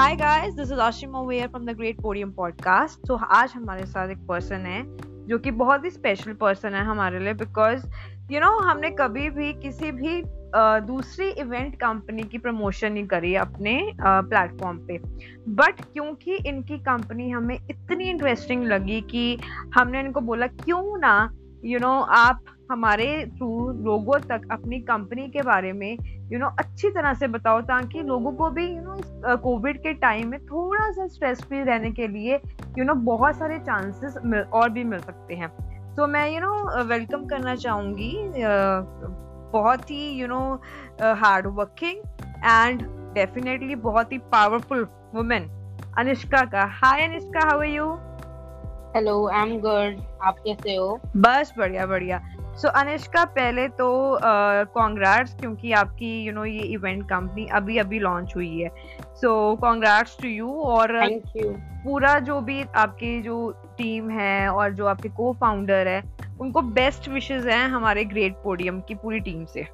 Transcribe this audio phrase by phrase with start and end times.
[0.00, 4.08] Hi guys this is Ashim ओवेयर from the great podium podcast तो आज हमारे साथ
[4.08, 4.82] एक पर्सन है
[5.26, 7.86] जो कि बहुत ही स्पेशल पर्सन है हमारे लिए बिकॉज़
[8.30, 13.34] यू नो हमने कभी भी किसी भी uh, दूसरी इवेंट कंपनी की प्रमोशन नहीं करी
[13.34, 14.98] अपने प्लेटफॉर्म uh, पे।
[15.48, 19.38] बट क्योंकि इनकी कंपनी हमें इतनी इंटरेस्टिंग लगी कि
[19.74, 23.06] हमने इनको बोला क्यों ना यू you नो know, आप हमारे
[23.36, 25.96] थ्रू लोगों तक अपनी कंपनी के बारे में
[26.32, 30.28] यू नो अच्छी तरह से बताओ ताकि लोगों को भी यू नो कोविड के टाइम
[30.30, 34.16] में थोड़ा सा स्ट्रेस फ्री रहने के लिए यू you नो बहुत सारे चांसेस
[34.52, 35.48] और भी मिल सकते हैं।
[35.96, 38.12] तो मैं यू नो वेलकम करना चाहूँगी
[39.52, 40.40] बहुत ही you know
[41.20, 41.98] hard working
[42.44, 42.82] and
[43.14, 45.48] definitely बहुत ही पावरफुल वुमेन
[45.98, 47.86] अनिष्का का। Hi Anishka how are you
[48.96, 51.00] hello I am good आप कैसे हो?
[51.16, 52.20] बस बढ़िया बढ़िया।
[52.60, 53.86] सो so, अनिष्का पहले तो
[54.74, 58.60] कॉन्ग्रेट्स uh, क्योंकि आपकी यू you नो know, ये इवेंट कंपनी अभी अभी लॉन्च हुई
[58.60, 58.68] है।
[59.20, 60.92] सो कॉन्ग्रेट्स टू यू और
[61.84, 66.02] पूरा जो भी आपकी जो टीम है और जो आपके को फाउंडर है
[66.40, 69.66] उनको बेस्ट विशेस हैं हमारे ग्रेट पोडियम की पूरी टीम से।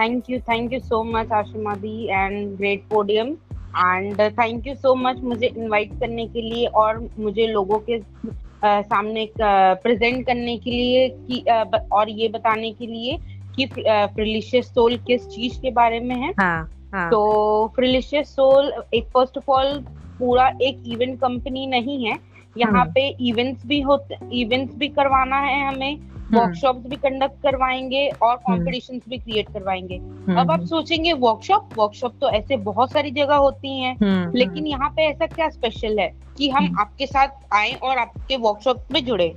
[0.00, 4.94] Thank you thank you so much Ashima di and great podium and thank you so
[4.94, 8.00] much मुझे इनवाइट करने के लिए और मुझे लोगों के
[8.64, 11.44] सामने प्रेजेंट करने के लिए कि
[11.92, 13.18] और ये बताने के लिए
[13.54, 17.10] कि फ्रिलिशियस सोल किस चीज़ के बारे में है हाँ, हाँ.
[17.10, 19.78] तो फ्रिलिशियस सोल एक फ़र्स्ट ऑफ़ ऑल
[20.20, 22.18] पूरा एक इवेंट कंपनी नहीं है
[22.56, 25.98] यहाँ हम्म। पे इवेंट्स भी होते इवेंट्स भी करवाना है हमें
[26.32, 29.98] वर्कशॉप्स हम्म। भी कंडक्ट करवाएँगे और कॉम्पिटिशन हम्म। भी क्रिएट करवाएँगे
[30.34, 35.06] अब आप सोचेंगे वर्कशॉप वर्कशॉप तो ऐसे बहुत सारी जगह होती हैं लेकिन यहाँ पे
[35.06, 39.34] ऐसा क्या स्पेशल है कि हम आपके साथ आए और आपके वर्कशॉप में जुड़े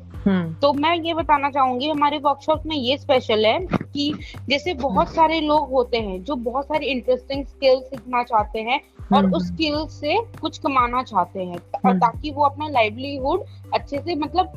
[0.62, 4.14] तो मैं ये बताना चाहूँगी हमारे वर्कशॉप में ये स्पेशल है कि
[4.50, 8.80] जैसे बहुत सारे लोग होते हैं जो बहुत सारी इंटरेस्टिंग स्किल्स सीखना चाहते हैं
[9.14, 13.44] और उस स्किल से कुछ कमाना चाहते हैं। और ताकि वो अपना लाइवलीहुड
[13.74, 14.52] अच्छे से मतलब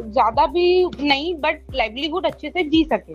[0.00, 3.14] ज़्यादा भी नहीं बट लाइवलीहुड अच्छे से जी सके।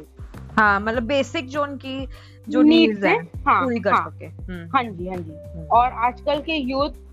[0.56, 2.08] हाँ मतलब बेसिक जो उनकी
[2.50, 3.16] जो नीड्स है
[3.48, 7.04] हाँ, पूरी कर हाँ, सके। हम्म। हाँ जी हाँ जी। हम्म। और आजकल के यूथ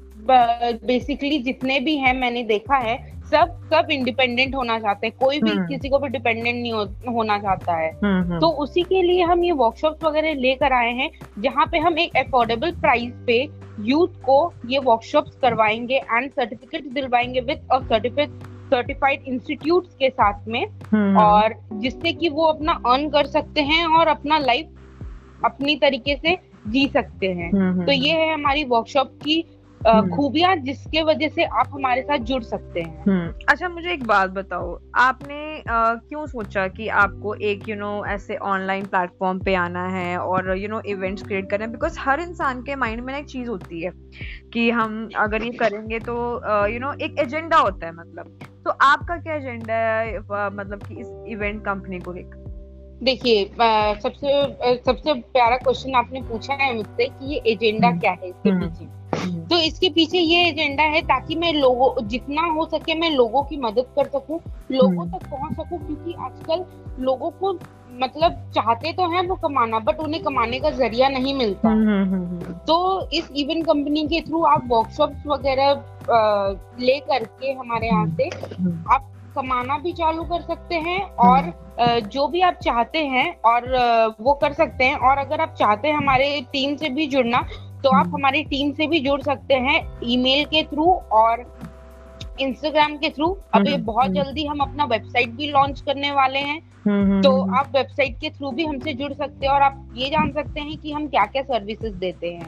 [0.86, 2.96] बेसिकली जितने भी हैं मैंने देखा है
[3.32, 6.84] सब सब इंडिपेंडेंट होना चाहते हैं कोई भी हम्म। किसी को भी डिपेंडेंट नहीं हो,
[7.08, 11.66] होना चाहता है तो उसी के लिए हम ये वर्कशॉप वगैरह लेकर आए हैं जहाँ
[11.66, 13.42] पे हम एक अफोर्डेबल प्राइस पे
[13.80, 20.64] यूथ को ये वर्कशॉप्स करवाएँगे एंड सर्टिफिकेट दिलवाएँगे विद सर्टिफिकेट सर्टिफाइड इंस्टीट्यूट के साथ में
[20.92, 26.16] हम्म। और जिससे कि वो अपना अर्न कर सकते हैं और अपना लाइफ अपनी तरीके
[26.16, 26.36] से
[26.68, 31.44] जी सकते हैं हम्म, तो ये है हमारी वर्कशॉप की हम्म। खूबियाँ जिसके वजह से
[31.44, 36.26] आप हमारे साथ जुड़ सकते हैं। हम्म। अच्छा मुझे एक बात बताओ आपने आ, क्यों
[36.26, 40.56] सोचा कि आपको एक यू you नो know, ऐसे ऑनलाइन प्लेटफॉर्म पे आना है और
[40.58, 41.70] यू नो इवेंट्स क्रिएट करना है?
[41.72, 43.90] बिकॉज़ हर इंसान के माइंड में ना एक चीज़ होती है
[44.52, 46.14] कि हम अगर ये करेंगे तो
[46.66, 51.12] यू नो एक एजेंडा होता है मतलब। तो आपका क्या एजेंडा है मतलब कि इस
[51.28, 52.40] इवेंट कंपनी को लेकर?
[53.02, 53.44] देखिए
[54.02, 58.50] सबसे सबसे प्यारा क्वेश्चन आपने पूछा है मुझसे कि ये एजेंडा हम्म। क्या है इसके
[58.50, 63.42] पीछे। तो इसके पीछे ये एजेंडा है ताकि मैं लोगों जितना हो सके मैं लोगों
[63.42, 64.40] की मदद कर सकूँ
[64.72, 66.64] लोगों हम्म। तक पहुँच सकूँ क्योंकि आजकल
[67.04, 67.52] लोगों को
[68.00, 72.52] मतलब चाहते तो हैं वो कमाना बट उन्हें कमाने का ज़रिया नहीं मिलता। हम्म, हम्म,
[72.66, 75.72] तो इस इवेंट कंपनी के थ्रू आप वर्कशॉप वगैरह
[76.80, 78.28] ले करके हमारे यहाँ से
[78.94, 81.52] आप कमाना भी चालू कर सकते हैं और
[82.08, 83.68] जो भी आप चाहते हैं और
[84.20, 87.46] वो कर सकते हैं। और अगर आप चाहते हैं हमारे टीम से भी जुड़ना
[87.84, 91.58] तो आप हम्म। हमारी टीम से भी जुड़ सकते हैं ईमेल के थ्रू और
[92.40, 96.38] इंस्टाग्राम के थ्रू। अभी हम्म, बहुत हम्म। जल्दी हम अपना वेबसाइट भी लॉन्च करने वाले
[96.38, 96.72] हैं।
[97.22, 100.60] तो आप वेबसाइट के थ्रू भी हमसे जुड़ सकते हैं और आप ये जान सकते
[100.60, 102.46] हैं कि हम क्या क्या सर्विसेज़ देते हैं।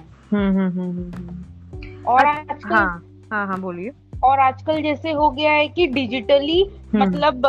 [2.05, 3.91] और आजकल हाँ हाँ हाँ बोलिए।
[4.25, 7.43] और आजकल जैसे हो गया है कि डिजिटली मतलब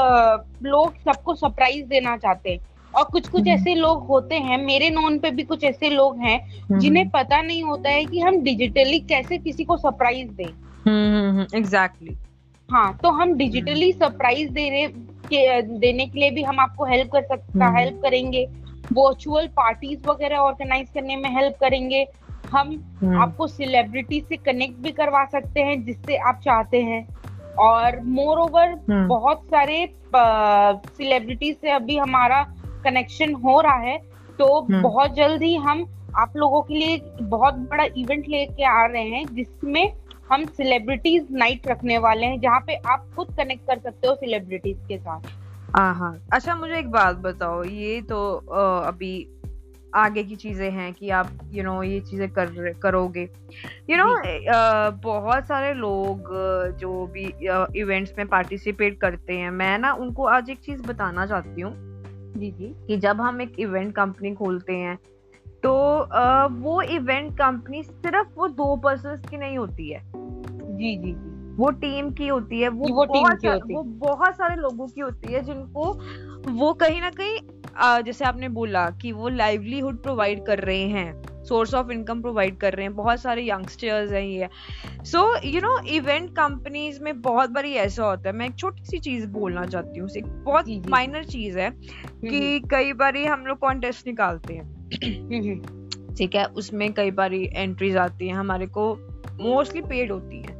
[0.63, 2.59] लोग सबको सरप्राइज़ देना चाहते हैं।
[2.95, 6.37] और कुछ कुछ ऐसे लोग होते हैं मेरे नोन पे भी कुछ ऐसे लोग हैं
[6.39, 10.45] हम्म, जिन्हें हम्म। पता नहीं होता है कि हम डिजिटली कैसे किसी को सरप्राइज़ दें।
[10.45, 12.23] Exactly exactly.
[12.69, 14.87] हाँ तो हम डिजिटली सरप्राइज़ देने
[15.27, 18.45] के देने के लिए भी हम आपको हेल्प कर सकता हेल्प हम्म। करेंगे।
[18.93, 22.05] वर्चुअल पार्टीज़ वगैरह ऑर्गेनाइज करने में हेल्प करेंगे।
[22.51, 27.07] हम आपको सेलिब्रिटी से कनेक्ट भी करवा सकते हैं जिससे आप चाहते हैं।
[27.59, 32.45] और मोर ओवर बहुत सारे सेलिब्रिटी से अभी हमारा
[32.85, 33.97] कनेक्शन हो रहा है
[34.39, 35.85] तो हम्म। बहुत जल्द ही हम
[36.17, 39.93] आप लोगों के लिए बहुत बड़ा इवेंट लेके आ रहे हैं जिसमें
[40.31, 44.77] हम सेलिब्रिटीज नाइट रखने वाले हैं जहाँ पे आप खुद कनेक्ट कर सकते हो सेलिब्रिटीज
[44.87, 45.27] के साथ।
[45.75, 48.19] हाँ अच्छा मुझे एक बात बताओ ये तो
[48.87, 49.27] अभी
[49.93, 53.95] आगे की चीज़ें हैं कि आप यू you नो know, ये चीज़ें कर करोगे। यू
[53.95, 56.29] you नो know, बहुत सारे लोग
[56.79, 57.25] जो भी
[57.79, 61.73] इवेंट्स में पार्टिसिपेट करते हैं मैं ना उनको आज एक चीज़ बताना चाहती हूँ।
[62.37, 64.99] जी जी। कि जब हम एक इवेंट कंपनी खोलते हैं
[65.63, 70.01] तो आ, वो इवेंट कंपनी सिर्फ़ वो दो पर्सन की नहीं होती है।
[70.77, 73.83] जी जी जी। वो टीम की होती है वो, वो टीम की होती है। वो
[73.83, 75.91] बहुत सारे लोगों की होती है जिनको
[76.51, 77.39] वो कहीं ना कहीं
[78.03, 82.73] जैसे आपने बोला कि वो लाइवलीहुड प्रोवाइड कर रहे हैं। सोर्स ऑफ़ इनकम प्रोवाइड कर
[82.73, 84.49] रहे हैं बहुत सारे यंगस्टर्स हैं ये।
[85.05, 88.99] So you know event companies में बहुत बारी ऐसा होता है मैं एक छोटी सी
[88.99, 90.09] चीज़ बोलना चाहती हूँ
[90.43, 94.63] बहुत माइनर चीज़ है हम्म, कि हम्म। कई बारी हम लोग कॉन्टेस्ट निकालते हैं।
[95.03, 98.93] हम्म, ठीक है उसमें कई बार एंट्रीज आती हैं हमारे को
[99.41, 100.53] मोस्टली पेड होती है।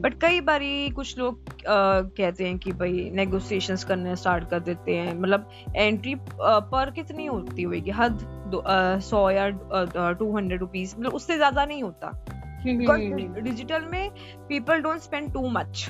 [0.00, 5.20] बट कई बारी कुछ लोग कहते हैं कि भाई नेगोशिएशंस करने स्टार्ट कर देते हैं
[5.20, 7.90] मतलब एंट्री पर कितनी होती होगी?
[7.90, 8.37] हद?
[9.02, 9.48] सौ या
[10.18, 12.10] टू हंड्रेड रुपीज़ मतलब उससे ज़्यादा नहीं होता।
[13.40, 14.10] डिजिटल में
[14.48, 15.88] people don't spend too much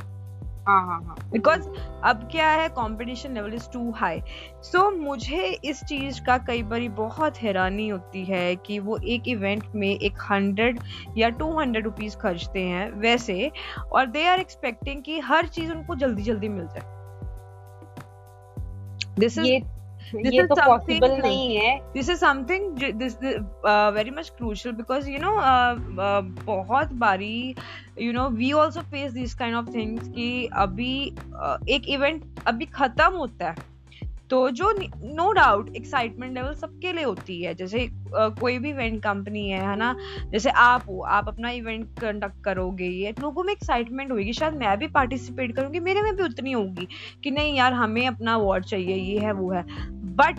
[1.32, 1.68] because.
[2.04, 4.20] अब क्या है competition level is too high
[4.62, 9.64] so मुझे इस चीज़ का कई बार बहुत हैरानी होती है कि वो एक इवेंट
[9.74, 10.80] में एक हंड्रेड
[11.18, 13.50] या टू हंड्रेड रुपीज़ खर्चते हैं वैसे
[13.92, 16.96] और दे आर एक्सपेक्टिंग कि हर चीज़ उनको जल्दी जल्दी मिल जाए।
[19.18, 19.46] दिस इज़
[20.14, 23.16] this ये तो पॉसिबल नहीं है। This is something this
[23.94, 25.34] very much crucial because you know
[26.44, 27.54] बहुत बारी
[28.00, 32.66] you know we also face this kind of things कि अभी uh, एक इवेंट अभी
[32.66, 33.66] खत्म होता है।
[34.30, 34.70] तो जो
[35.16, 39.60] नो डाउट एक्साइटमेंट लेवल सबके लिए होती है। जैसे आ, कोई भी इवेंट कंपनी है
[39.60, 39.94] है ना?
[40.32, 44.76] जैसे आप हो आप अपना इवेंट कंडक्ट करोगे ये लोगों में एक्साइटमेंट होगी शायद मैं
[44.78, 46.88] भी पार्टिसिपेट करूँगी मेरे में भी उतनी होगी
[47.24, 49.62] कि नहीं यार हमें अपना अवार्ड चाहिए ये है वो है।
[50.18, 50.36] But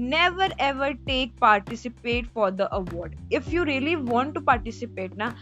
[0.00, 3.14] never ever take participate for the award.
[3.34, 5.34] If you really want to participate ना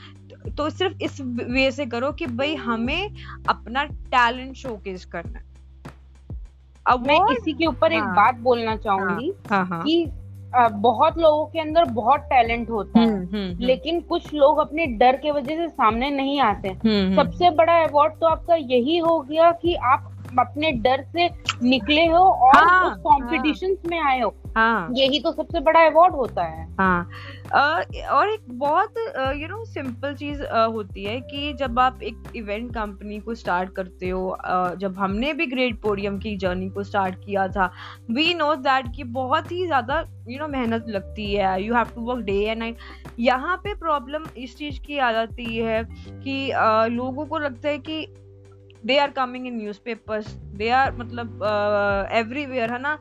[0.56, 3.10] तो सिर्फ़ इस वे से करो कि भाई हमें
[3.48, 5.44] अपना टैलेंट शोकेस करना है।
[6.86, 9.82] अब मैं इसी के ऊपर हाँ, एक बात बोलना चाहूँगी हाँ, हाँ, हाँ.
[9.82, 10.06] कि
[10.72, 14.86] बहुत लोगों के अंदर बहुत टैलेंट होता है। हम्म, हम्म, हम्म। लेकिन कुछ लोग अपने
[14.86, 16.68] डर के वजह से सामने नहीं आते।
[17.16, 21.28] सबसे बड़ा अवार्ड तो आपका यही हो गया कि आप अपने डर से
[21.62, 25.84] निकले हो और हाँ, उस कॉम्पिटिशन हाँ, में आए हो। हाँ, यही तो सबसे बड़ा
[25.86, 27.10] अवार्ड होता है। हाँ।
[28.12, 28.94] और एक बहुत
[29.36, 34.08] यू नो सिंपल चीज़ होती है कि जब आप एक इवेंट कंपनी को स्टार्ट करते
[34.08, 34.36] हो
[34.80, 37.70] जब हमने भी ग्रेट पोडियम की जर्नी को स्टार्ट किया था
[38.10, 42.00] वी नो दैट कि बहुत ही ज़्यादा यू नो मेहनत लगती है। You have to
[42.02, 42.76] work day and night
[43.18, 46.52] यहाँ पे प्रॉब्लम इस चीज़ की आ जाती है कि
[46.94, 48.06] लोगों को लगता है कि
[48.86, 51.40] they are coming in newspapers they are मतलब
[52.14, 52.98] एवरीवेयर है ना?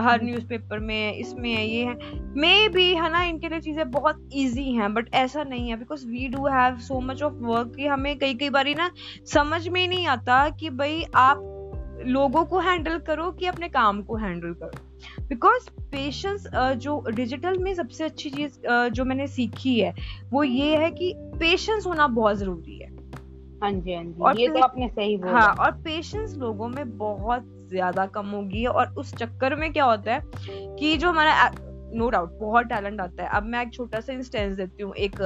[0.00, 1.94] हर न्यूज़पेपर में, इसमें ये है।
[2.36, 6.06] मे बी है ना, इनके लिए चीज़ें बहुत ईजी हैं बट ऐसा नहीं है because
[6.06, 8.90] we do have so much of work कि हमें कई कई बार ना
[9.32, 11.50] समझ में नहीं आता कि भाई आप
[12.06, 16.46] लोगों को हैंडल करो कि अपने काम को हैंडल करो। बिकॉज़ पेशेंस
[16.78, 18.58] जो डिजिटल में सबसे अच्छी चीज़
[18.90, 19.94] जो मैंने सीखी है,
[20.32, 22.92] वो ये है कि पेशेंस होना बहुत ज़रूरी है।
[23.62, 26.98] हाँ जी हाँ जी। और ये तो आपने सही बोला। हाँ और पेशेंस लोगों में
[26.98, 30.22] बहुत ज़्यादा कम होगी गई है और उस चक्कर में क्या होता है
[30.78, 31.50] कि जो हमारा
[31.94, 35.16] नो डाउट बहुत टैलेंट आता है। अब मैं एक छोटा सा इंस्टेंस देती हूँ। एक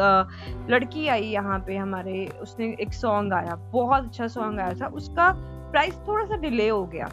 [0.70, 5.32] लड़की आई यहाँ पे हमारे उसने एक सॉन्ग आया बहुत अच्छा सॉन्ग आया था। उसका
[5.70, 7.08] प्राइस थोड़ा सा डिले हो गया।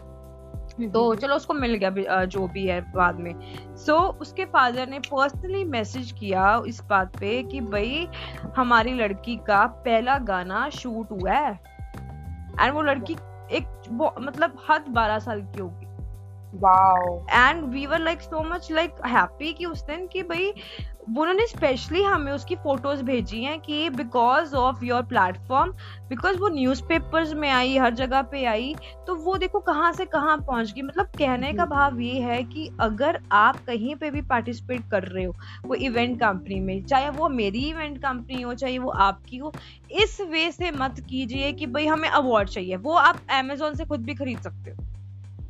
[0.82, 3.34] तो चलो उसको मिल गया जो भी है बाद में।
[3.76, 8.08] सो so, उसके फादर ने पर्सनली मैसेज किया इस बात पे कि भाई
[8.58, 11.60] हमारी लड़की का पहला गाना शूट हुआ है।
[12.60, 13.14] एंड वो लड़की
[13.52, 13.66] एक
[14.22, 15.86] मतलब हद बारह साल की होगी।
[17.32, 20.54] And we were like so much like happy कि उस दिन कि भाई
[21.08, 25.72] उन्होंने स्पेशली हमें उसकी फ़ोटोज़ भेजी हैं कि because of your platform
[26.10, 28.76] because वो न्यूज़पेपर्स में आई हर जगह पे आई
[29.08, 32.70] तो वो देखो कहाँ से कहाँ पहुँच गई। मतलब कहने का भाव ये है कि
[32.82, 35.36] अगर आप कहीं पे भी पार्टिसिपेट कर रहे हो
[35.66, 39.54] वो इवेंट कंपनी में चाहे वो मेरी इवेंट कंपनी हो चाहे वो आपकी हो
[39.96, 44.06] इस वे से मत कीजिए कि भाई हमें अवार्ड चाहिए। वो आप अमेजोन से खुद
[44.06, 44.76] भी खरीद सकते हो।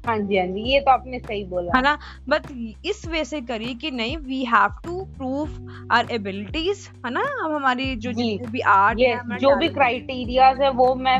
[0.07, 1.97] हाँ जी हाँ जी ये तो आपने सही बोला। है ना?
[2.29, 2.41] बट
[2.85, 5.49] इस वे से करिए कि नहीं we have to prove
[5.91, 7.21] our abilities है ना?
[7.45, 8.11] अब हमारी जो
[8.47, 11.19] भी आर्ट है जो भी क्राइटेरियाज है वो मैं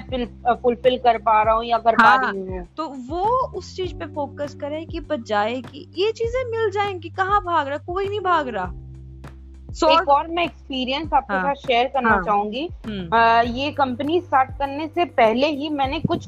[0.56, 3.26] फुलफिल कर पा रहा हूँ या कर हाँ, पा रही हूँ। तो वो
[3.58, 7.78] उस चीज़ पे फोकस करें कि बजाय कि ये चीज़ें मिल जाएँगी कहाँ भाग रहा?
[7.78, 8.72] कोई नहीं भाग रहा।
[9.76, 13.20] So, एक और मैं एक्सपीरियंस आपके हाँ, साथ शेयर करना हाँ, चाहूँगी। हम्म।
[13.56, 16.28] ये कंपनी स्टार्ट करने से पहले ही मैंने कुछ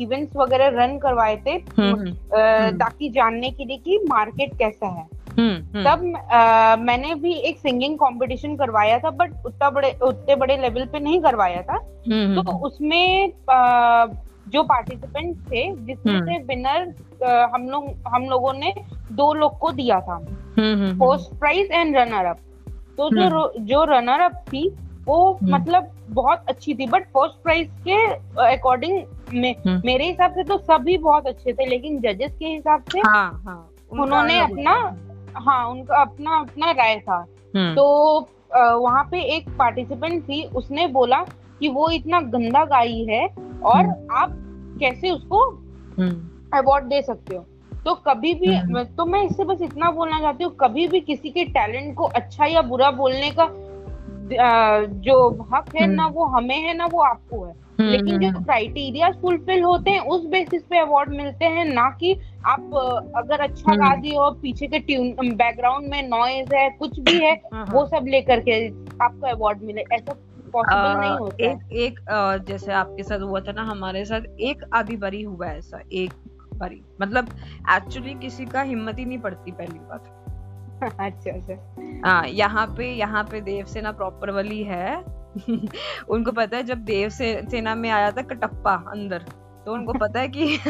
[0.00, 5.18] इवेंट्स वगैरह रन करवाए थे। हम्म, हम्म। ताकि जानने के लिए कि मार्केट कैसा है।
[5.84, 10.86] तब आ, मैंने भी एक सिंगिंग कंपटीशन करवाया था बट उतना बड़े उतने बड़े लेवल
[10.86, 14.06] पे नहीं करवाया था। तो उसमें आ,
[14.48, 16.94] जो पार्टिसिपेंट थे जिसमें से विनर
[17.54, 18.74] हम लोग हम लोगों ने
[19.12, 20.18] दो लोग को दिया था।
[20.92, 22.38] First prize and runner up
[22.98, 24.68] तो जो जो रनर अप थी
[25.04, 28.04] वो मतलब बहुत अच्छी थी बट फ़र्स्ट प्राइज के
[28.46, 29.02] अकॉर्डिंग
[29.34, 33.42] में मेरे हिसाब से तो सभी बहुत अच्छे थे लेकिन जजेस के हिसाब से हाँ,
[33.46, 34.74] हाँ, उन्होंने अपना
[35.36, 37.24] हाँ उनका अपना अपना राय था
[37.54, 41.24] हम्म। तो वहाँ पे एक पार्टिसिपेंट थी उसने बोला
[41.60, 44.34] कि वो इतना गंदा गाई है और हम्म। आप
[44.80, 47.46] कैसे उसको अवार्ड हम्म। दे सकते हो
[47.88, 51.44] तो कभी भी तो मैं इससे बस इतना बोलना चाहती हूँ कभी भी किसी के
[51.44, 53.48] टैलेंट को अच्छा या बुरा बोलने का
[54.88, 58.44] जो हक है ना वो हमें है ना वो आपको है। हम्म, लेकिन हम्म, जो
[58.44, 62.12] क्राइटेरिया हम्म। फुलफिल होते हैं उस बेसिस पे अवार्ड मिलते हैं ना कि
[62.46, 62.74] आप
[63.16, 67.32] अगर अच्छा गा दिए हो पीछे के ट्यून बैकग्राउंड में नॉइज़ है कुछ भी है
[67.32, 68.68] हाँ, हाँ। वो सब लेकर के
[69.04, 70.14] आपको अवार्ड मिले। ऐसा
[70.54, 72.00] नहीं एक एक
[72.48, 76.12] जैसे आपके साथ हुआ था ना हमारे साथ एक आधी बारी हुआ ऐसा एक
[76.58, 77.28] बारी मतलब
[77.70, 80.14] एक्चुअली किसी का हिम्मत ही नहीं पड़ती पहली बात।
[81.00, 81.54] अच्छा अच्छा।
[82.04, 85.18] हाँ यहाँ पे यहाँ पे देवसेना प्रॉपर वाली है।
[86.08, 89.18] उनको पता है जब देव से सेना में आया था कटप्पा अंदर
[89.66, 90.58] तो उनको पता है कि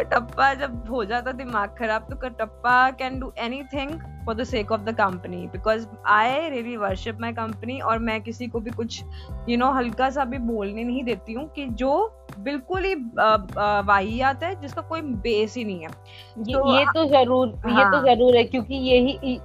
[0.00, 3.32] कटप्पा जब हो जाता दिमाग खराब तो Kattappa can do
[3.72, 3.90] anything
[4.26, 8.46] for the sake of the company because I really worship my company और मैं किसी
[8.48, 11.66] को भी कुछ यू you नो know, हल्का सा भी बोलने नहीं देती हूँ कि
[11.66, 15.88] जो बिल्कुल ही वाहियात है जिसका कोई बेस ही नहीं है।
[16.38, 19.38] ये तो ये तो ज़रूर हाँ, ये तो हाँ। ज़रूर है क्योंकि यही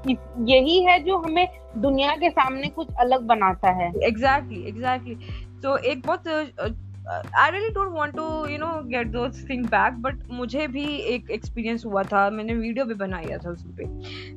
[0.54, 1.48] यही है जो हमें
[1.78, 5.16] दुनिया के सामने कुछ अलग बनाता है। एग्जैक्टली एग्जैक्टली
[5.64, 6.24] तो एक बहुत
[7.10, 11.30] I really don't want to you know get those thing back but मुझे भी एक
[11.32, 13.86] एक्सपीरियंस हुआ था। मैंने वीडियो भी बनाया था उस पे।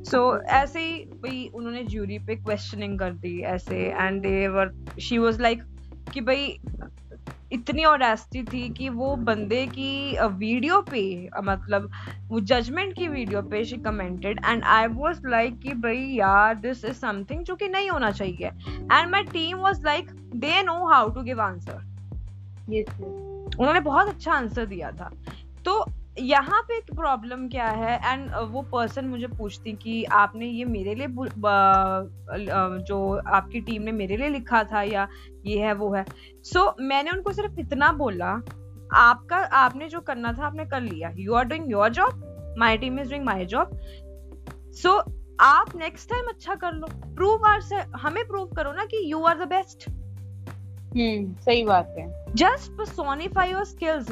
[0.05, 4.75] सो so, ऐसे ही भाई उन्होंने ज्यूरी पे क्वेश्चनिंग कर दी ऐसे। And they were
[5.01, 5.63] she was like
[6.13, 6.59] कि भाई
[7.53, 11.03] इतनी ऑडेस्टी थी कि वो बंदे की वीडियो पे
[11.45, 11.91] मतलब
[12.29, 16.85] वो जजमेंट की वीडियो पे she commented and I was like कि भाई यार दिस
[16.85, 21.09] इज़ समथिंग जो कि नहीं होना चाहिए। And my team was like they know how
[21.09, 21.87] to give answer
[22.69, 25.11] उन्होंने बहुत अच्छा आंसर दिया था।
[25.65, 25.85] तो
[26.19, 27.97] यहाँ पे एक प्रॉब्लम क्या है?
[28.05, 31.07] एंड वो पर्सन मुझे पूछती कि आपने ये मेरे लिए
[32.85, 32.99] जो
[33.29, 35.09] आपकी टीम ने मेरे लिए लिखा था या
[35.47, 38.31] ये है वो है। सो so, मैंने उनको सिर्फ़ इतना बोला
[38.95, 42.99] आपका आपने जो करना था आपने कर लिया। You are doing your job my team
[43.01, 43.79] is doing my job
[44.83, 44.99] so
[45.41, 49.23] आप नेक्स्ट टाइम अच्छा कर लो। प्रूव आर से हमें प्रूव करो ना कि यू
[49.23, 49.89] आर द बेस्ट
[50.95, 54.11] सही बात है। जस्ट पर्सोनिफाई योर स्किल्स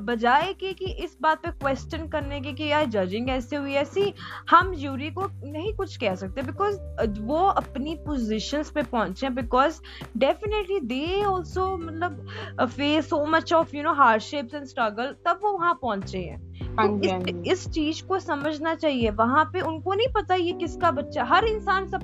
[0.00, 4.12] बजाय कि कि इस बात पे क्वेश्चन करने के, कि यार जजिंग ऐसे हुई, ऐसी
[4.50, 6.78] हम ज्यूरी को नहीं कुछ कह सकते बिकॉज़
[7.20, 9.80] वो अपनी पोजीशंस पे पहुँचे बिकॉज़
[10.16, 12.26] डेफिनेटली दे आल्सो मतलब
[12.62, 17.10] face so much of you know hardships and struggle तब वो वहाँ पहुँचे हैं। इस,
[17.10, 21.44] हाँ इस चीज़ को समझना चाहिए। वहाँ पे उनको नहीं पता ये किसका बच्चा हर
[21.44, 22.02] इंसान सब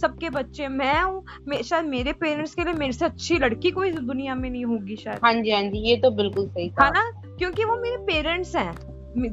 [0.00, 1.24] सबके बच्चे। मैं हूँ
[1.62, 5.20] शायद मेरे पेरेंट्स के लिए मेरे से अच्छी लड़की कोई दुनिया में नहीं होगी शायद।
[5.24, 7.10] हाँ जी हाँ जी ये तो बिल्कुल सही है ना?
[7.38, 8.74] क्योंकि वो मेरे पेरेंट्स हैं।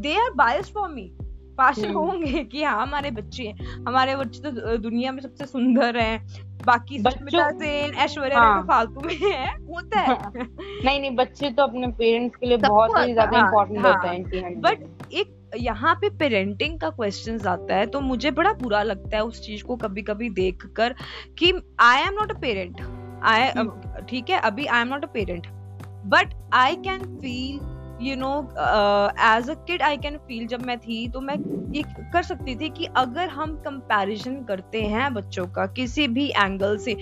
[0.02, 1.12] They are bias for me
[1.62, 6.50] partial होंगे कि हाँ हमारे बच्चे हैं। हमारे बच्चे तो दुनिया में सबसे सुंदर हैं।
[6.66, 8.62] बाकी सेन ऐश्वर्या हाँ.
[8.62, 12.58] तो फालतू में है होता है। हाँ। नहीं नहीं बच्चे तो अपने पेरेंट्स के लिए
[12.58, 17.76] बहुत ही ज़्यादा इम्पोर्टेंट हाँ, होता है बट एक यहाँ पे पेरेंटिंग का क्वेश्चन आता
[17.76, 20.96] है तो मुझे बड़ा बुरा लगता है उस चीज़ को कभी कभी देख कर
[21.40, 22.82] कि I am not a parent
[23.24, 25.48] I ठीक है अभी I am not a parent
[26.06, 27.60] but I can feel
[28.02, 28.32] you know
[29.30, 31.36] as a kid I can feel जब मैं थी तो मैं
[31.76, 36.78] ये कर सकती थी कि अगर हम कंपैरिजन करते हैं बच्चों का किसी भी एंगल
[36.78, 36.96] से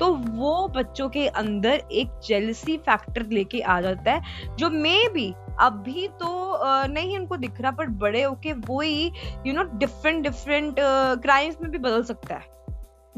[0.00, 5.32] तो वो बच्चों के अंदर एक जेलसी फैक्टर लेके आ जाता है, जो मे बी
[5.60, 9.10] अभी तो नहीं उनको दिख रहा, पर बड़े होके वो ही
[9.46, 10.74] you know different different
[11.22, 12.52] crimes में भी बदल सकता है।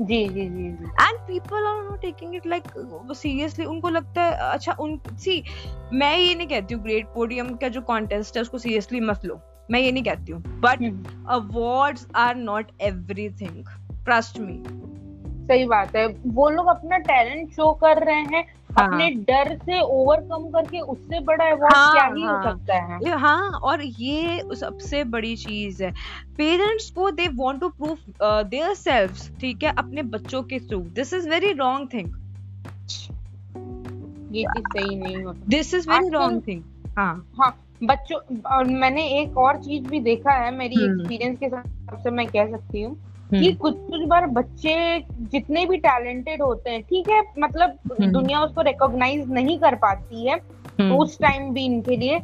[0.00, 2.62] जी जी जी and people are not taking it like
[3.12, 5.42] seriously उनको लगता है अच्छा उन सी
[5.92, 9.40] मैं ये नहीं कहती हूँ ग्रेट पोडियम का जो कॉन्टेस्ट है उसको सीरियसली मत लो।
[9.70, 10.82] मैं ये नहीं कहती हूँ। But
[11.28, 12.70] awards are not
[13.30, 13.64] everything
[14.04, 14.62] trust me
[15.48, 18.44] सही बात है। वो लोग अपना टैलेंट शो कर रहे हैं
[18.76, 18.86] हाँ.
[18.86, 23.18] अपने डर से ओवरकम करके उससे बड़ा अवार्ड हाँ, क्या ही हाँ, हो। सकता है?
[23.18, 25.90] हाँ और ये सबसे बड़ी चीज़ है।
[26.36, 31.14] पेरेंट्स को they want to prove their selves ठीक है अपने बच्चों के through this
[31.14, 32.14] is very wrong thing
[34.36, 36.62] ये चीज़ सही नहीं होता this is very wrong thing
[36.98, 38.18] हाँ। हाँ बच्चों
[38.52, 42.50] और मैंने एक और चीज़ भी देखा है मेरी एक्सपीरियंस के हिसाब से मैं कह
[42.50, 42.94] सकती हूँ।
[43.30, 44.74] कि कुछ कुछ बार बच्चे
[45.30, 50.40] जितने भी टैलेंटेड होते हैं ठीक है मतलब दुनिया उसको रिकॉग्नाइज नहीं कर पाती है
[50.90, 52.18] उस टाइम भी इनके लिए।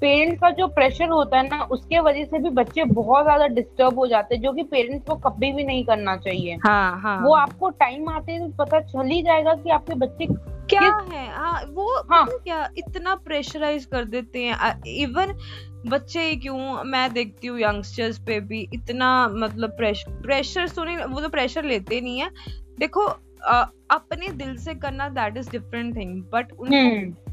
[0.00, 3.98] पेरेंट्स का जो प्रेशर होता है ना उसके वजह से भी बच्चे बहुत ज़्यादा डिस्टर्ब
[3.98, 7.20] हो जाते हैं जो कि पेरेंट्स को कभी भी नहीं करना चाहिए। हाँ, हाँ.
[7.24, 10.26] वो आपको टाइम आते पता चल ही जाएगा कि आपके बच्चे
[10.70, 10.80] क्या
[11.12, 11.26] है?
[11.28, 12.24] हाँ वो हाँ.
[12.34, 15.32] क्या इतना प्रेशराइज कर देते हैं। इवन
[15.86, 16.84] बच्चे ही क्यों?
[16.84, 22.00] मैं देखती हूँ यंगस्टर्स पे भी इतना मतलब प्रेशर प्रेशर नहीं, वो तो प्रेशर लेते
[22.00, 22.30] नहीं है।
[22.78, 23.06] देखो
[23.90, 27.27] अपने दिल से करना that is different thing but उनको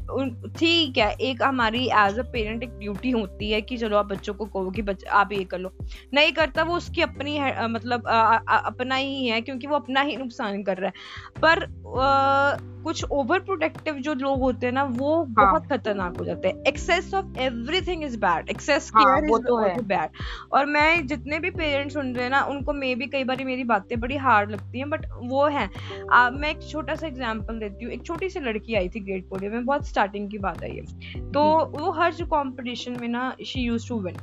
[0.58, 4.34] ठीक है एक हमारी एज अ पेरेंट एक ड्यूटी होती है कि चलो आप बच्चों
[4.34, 5.72] को कहो कि बच्चे आप ये कर लो।
[6.14, 10.00] नहीं करता वो उसकी अपनी है मतलब आ, आ, अपना ही है क्योंकि वो अपना
[10.00, 11.64] ही नुकसान कर रहा है। पर
[12.00, 15.46] आ, कुछ ओवर प्रोटेक्टिव जो लोग होते हैं ना वो हाँ.
[15.46, 20.10] बहुत खतरनाक हो जाते हैं। Excess of everything is bad excess care is also bad
[20.52, 23.64] और मैं जितने भी पेरेंट्स सुन रहे हैं ना उनको मे भी कई बार मेरी
[23.64, 25.68] बातें बड़ी हार्ड लगती हैं बट वो है।
[26.12, 29.28] आ, मैं एक छोटा सा एग्ज़ाम्पल देती हूँ। एक छोटी सी लड़की आई थी ग्रेट
[29.28, 33.34] पोलियो में बहुत स्टार्टिंग की बात आई है। तो वो हर जो कंपटीशन में ना
[33.46, 34.16] she use to win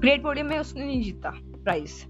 [0.00, 1.30] great podium में उसने नहीं जीता
[1.64, 2.04] प्राइज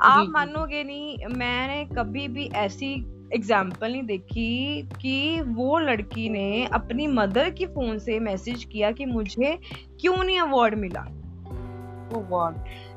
[0.00, 2.92] आप मानोगे नहीं मैंने कभी भी ऐसी
[3.34, 9.04] एग्ज़ाम्पल नहीं देखी कि वो लड़की ने अपनी मदर की फ़ोन से मैसेज किया कि
[9.06, 9.58] मुझे
[10.00, 11.04] क्यों नहीं अवार्ड मिला।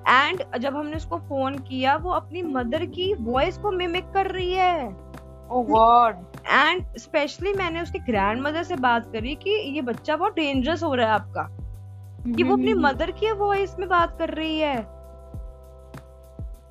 [0.08, 4.32] एंड oh जब हमने उसको फ़ोन किया वो अपनी मदर की वॉइस को मिमिक कर
[4.32, 4.90] रही है।
[5.52, 10.84] एंड oh स्पेशली मैंने उसकी ग्रैंड मदर से बात करी कि ये बच्चा बहुत डेंजरस
[10.84, 11.48] हो रहा है आपका।
[12.36, 14.86] कि वो अपनी मदर की वॉइस में बात कर रही है।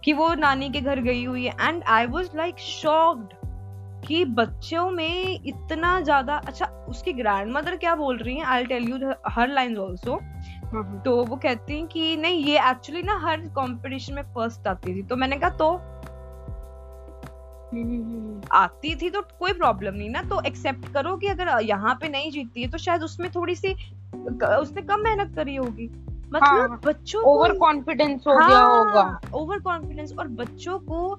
[0.04, 3.32] कि वो नानी के घर गई हुई है। And I was like shocked
[4.06, 8.44] कि बच्चों में इतना ज़्यादा अच्छा उसकी ग्रैंड मदर क्या बोल रही है?
[8.44, 10.20] I tell you her line also
[11.04, 15.02] तो वो कहती हैं कि नहीं ये एक्चुअली ना हर कंपटीशन में फ़र्स्ट आती थी।
[15.02, 15.70] तो मैंने कहा तो
[18.52, 22.30] आती थी तो कोई प्रॉब्लम नहीं ना तो एक्सेप्ट करो कि अगर यहाँ पे नहीं
[22.30, 23.72] जीतती है तो शायद उसमें थोड़ी सी
[24.14, 25.90] उसने कम मेहनत करी होगी।
[26.34, 31.14] मतलब हाँ, बच्चों ओवर कॉन्फिडेंस हो हाँ, गया होगा। ओवर कॉन्फिडेंस और बच्चों को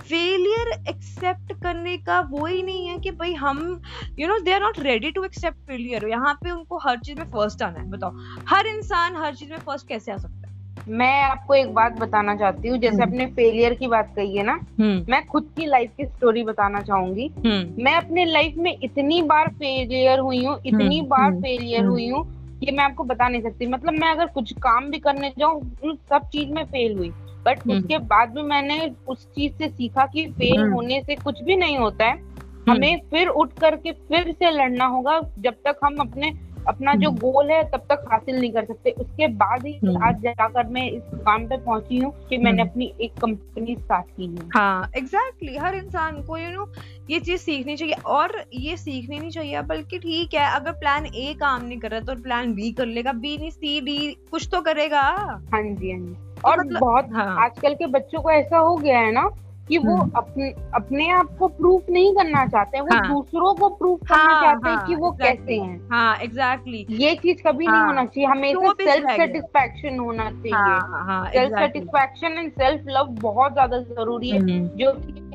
[0.00, 3.80] फेलियर एक्सेप्ट करने का वो ही नहीं है कि भाई हम
[4.18, 7.26] you know they are not ready to accept failure यहाँ पे उनको हर चीज़ में
[7.26, 8.12] फ़र्स्ट आना है बताओ।
[8.48, 10.47] हर इंसान हर चीज़ में फ़र्स्ट कैसे आ सकता है?
[10.88, 14.42] मैं आपको एक बात बताना चाहती हूँ जैसे अपने हम्म। फेलियर की बात कही है
[14.42, 18.76] ना हम्म। मैं खुद की लाइफ की स्टोरी बताना चाहूँगी हम्म। मैं अपने लाइफ में
[18.82, 22.26] इतनी बार फेलियर हुई हूँ इतनी बार फेलियर हुई हूँ
[22.64, 25.94] ये मैं आपको बता नहीं सकती मतलब मैं अगर कुछ काम भी करने जाऊँ उन
[25.94, 27.10] सब चीज़ में फेल हुई
[27.46, 31.56] बट। उसके बाद भी मैंने उस चीज़ से सीखा कि फेल। होने से कुछ भी
[31.56, 32.28] नहीं होता है।
[32.68, 37.44] हमें फिर उठ करके फिर से लड़ना होगा जब तक हम अपने अपना जो गोल
[37.44, 40.90] हम्म। है तब तक हासिल नहीं कर सकते उसके बाद ही हम्म। आज जाकर मैं
[40.90, 44.90] इस काम पे पहुँची हूँ कि मैंने हम्म। अपनी एक कंपनी स्टार्ट की है हाँ
[44.96, 45.64] एग्जैक्टली exactly.
[45.64, 46.66] हर इंसान को यू नो
[47.10, 51.34] ये चीज़ सीखनी चाहिए और ये सीखनी नहीं चाहिए बल्कि ठीक है अगर प्लान ए
[51.40, 53.98] काम नहीं कर रहा तो प्लान बी कर लेगा बी नहीं सी डी
[54.30, 57.44] कुछ तो करेगा हाँ जी हाँ जी तो और मतलब, बहुत हाँ.
[57.44, 59.28] आजकल के बच्चों को ऐसा हो गया है ना
[59.68, 63.54] कि वो हम्म। अपने अपने आप को प्रूफ नहीं करना चाहते हैं वो हाँ, दूसरों
[63.54, 67.42] को प्रूफ करना हाँ, चाहते हैं हाँ, कि वो कैसे हैं। हाँ एग्जैक्टली ये चीज़
[67.42, 73.14] कभी हाँ, नहीं होना चाहिए हमेशा सेल्फ सेटिस्फेक्शन होना चाहिए। Self satisfaction and self love
[73.20, 74.90] बहुत ज़्यादा ज़रूरी है हम्म। जो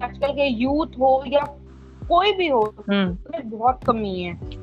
[0.06, 1.46] आजकल के यूथ हो या
[2.10, 4.62] कोई भी हो हम्म। बहुत कमी है।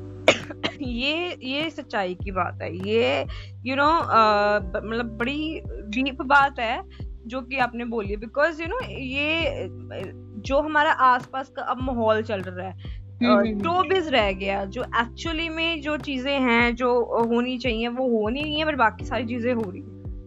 [0.81, 3.25] ये ये सच्चाई की बात है। ये
[3.65, 3.89] यू नो
[4.79, 5.61] मतलब बड़ी
[5.95, 6.77] डीप बात है
[7.27, 9.67] जो कि आपने बोली बिकॉज़ यू नो ये
[10.41, 14.83] जो हमारा आसपास का अब माहौल चल रहा है शोबिज हम्म, हम्म। रह गया जो
[15.01, 16.93] एक्चुअली में जो चीज़ें हैं जो
[17.25, 19.81] होनी चाहिए वो हो नहीं है पर बाकी सारी चीज़ें हो रही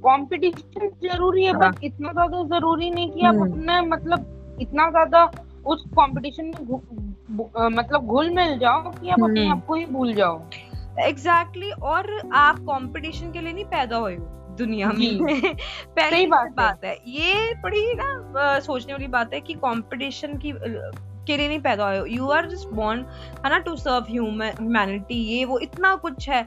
[0.07, 1.61] कंपटीशन ज़रूरी है हाँ.
[1.61, 5.25] बट इतना ज़्यादा ज़रूरी नहीं कि आप हम्म। अपने मतलब इतना ज़्यादा
[5.67, 10.43] उस कंपटीशन में मतलब घुल मिल जाओ कि आप अपने आप को ही भूल जाओ
[11.01, 15.19] एग्जैक्टली exactly, और आप कंपटीशन के लिए नहीं पैदा हुए हो दुनिया में।
[15.87, 20.53] पहली बात, बात है। ये बड़ी ना सोचने वाली बात है कि कंपटीशन की
[21.27, 23.05] के लिए नहीं पैदा हुए। यू आर जस्ट बॉर्न
[23.45, 26.47] है ना टू सर्व ह्यूमैनिटी ये वो इतना कुछ है।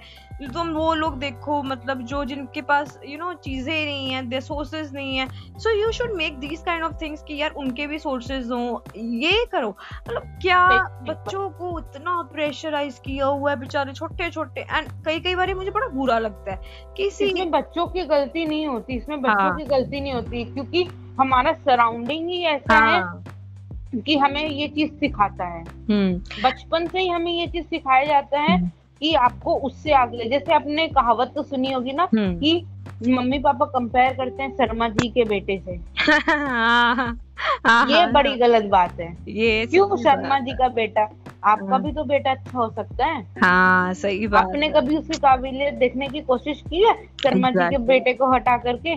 [0.54, 4.94] तुम वो लोग देखो मतलब जो जिनके पास यू नो चीज़ें नहीं है दे सोर्सेज
[4.94, 5.28] नहीं है।
[5.60, 9.46] So you should make these kind of things कि यार उनके भी सोर्सेज हो। ये
[9.52, 10.68] करो। मतलब क्या
[11.08, 15.72] बच्चों को इतना प्रेशराइज किया हुआ है बेचारे छोटे छोटे एंड कई कई बार मुझे
[15.72, 19.56] बड़ा बुरा लगता है। किसी इसमें बच्चों की गलती नहीं होती। इसमें बच्चों हाँ.
[19.58, 20.84] की गलती नहीं होती क्योंकि
[21.20, 22.92] हमारा सराउंडिंग ही ऐसा हाँ.
[22.92, 23.36] है।
[23.96, 28.40] कि हमें ये चीज़ सिखाता है। हम्म। बचपन से ही हमें ये चीज़ सिखाया जाता
[28.40, 32.66] है हम्म। कि आपको उससे आगे जैसे आपने कहावत तो सुनी होगी ना हम्म। कि
[33.08, 35.80] मम्मी पापा कंपेयर करते हैं शर्मा जी के बेटे से।
[36.32, 37.20] हाँ,
[37.68, 41.10] हाँ, ये हाँ, बड़ी गलत बात है। ये क्यों शर्मा जी का बेटा?
[41.44, 45.18] आपका हाँ। भी तो बेटा अच्छा हो सकता है। हाँ सही बात आपने कभी उसकी
[45.18, 48.96] काबिलियत देखने की कोशिश की है शर्मा जी के बेटे को हटा करके?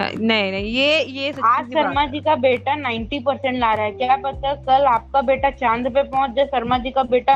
[0.00, 4.16] नहीं नहीं ये ये आज शर्मा जी का बेटा 90 परसेंट ला रहा है। क्या
[4.16, 7.34] पता कल आपका बेटा चाँद पे पहुँच जाए शर्मा जी का बेटा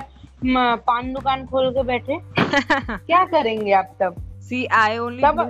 [0.87, 4.16] पान दुकान खोल के बैठे। क्या करेंगे आप तब?
[4.40, 5.40] सी आई ओनली तब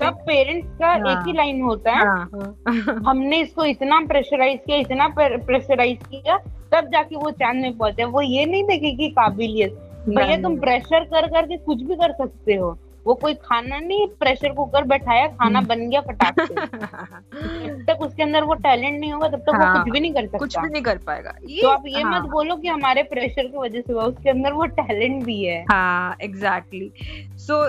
[0.00, 4.78] तब पेरेंट्स का हाँ। एक ही लाइन होता है। हाँ हमने इसको इतना प्रेशराइज किया
[4.78, 6.36] इतना प्रेशराइज किया
[6.72, 11.26] तब जाके वो चाँद में पहुँचे वो ये नहीं देखेगी काबिलियत। भैया तुम प्रेशर कर
[11.26, 12.70] करके कुछ भी कर सकते हो।
[13.06, 16.54] वो कोई खाना नहीं प्रेशर कुकर बैठाया खाना हम्म। बन गया फटाक से।
[17.66, 20.12] जब तक उसके अंदर वो टैलेंट नहीं होगा तब तक वो हाँ, कुछ भी नहीं
[20.12, 22.68] कर सकता। कुछ भी नहीं कर पाएगा। ये तो आप ये हाँ, मत बोलो कि
[22.68, 26.92] हमारे प्रेशर की वजह से हुआ उसके अंदर वो टैलेंट भी है। हाँ एग्जैक्टली
[27.38, 27.64] सो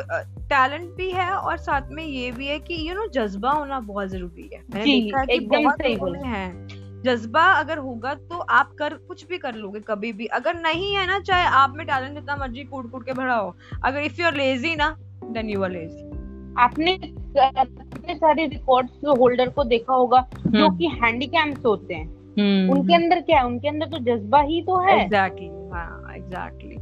[0.49, 4.07] टैलेंट भी है और साथ में ये भी है कि यू नो जज्बा होना बहुत
[4.07, 6.67] ज़रूरी है। मैंने जी, देखा है कि एकदम बहुत सही बोला। में
[7.05, 11.05] जज्बा अगर होगा तो आप कर कुछ भी कर लोगे कभी भी। अगर नहीं है
[11.07, 14.27] ना चाहे आप में टैलेंट जितना मर्ज़ी कूट कूट के भरा हो अगर इफ़ यू
[14.27, 14.95] आर लेजी ना
[15.31, 16.11] देन यू आर लेजी
[16.59, 22.23] आपने कितने सारे रिकॉर्ड्स होल्डर को देखा होगा जो हम्म। कि हैंडीकैम्स होते हैं
[22.69, 23.45] उनके अंदर क्या है?
[23.45, 26.77] उनके अंदर तो जज्बा ही तो है। एग्जैक्टली हाँ एग्जैक्टली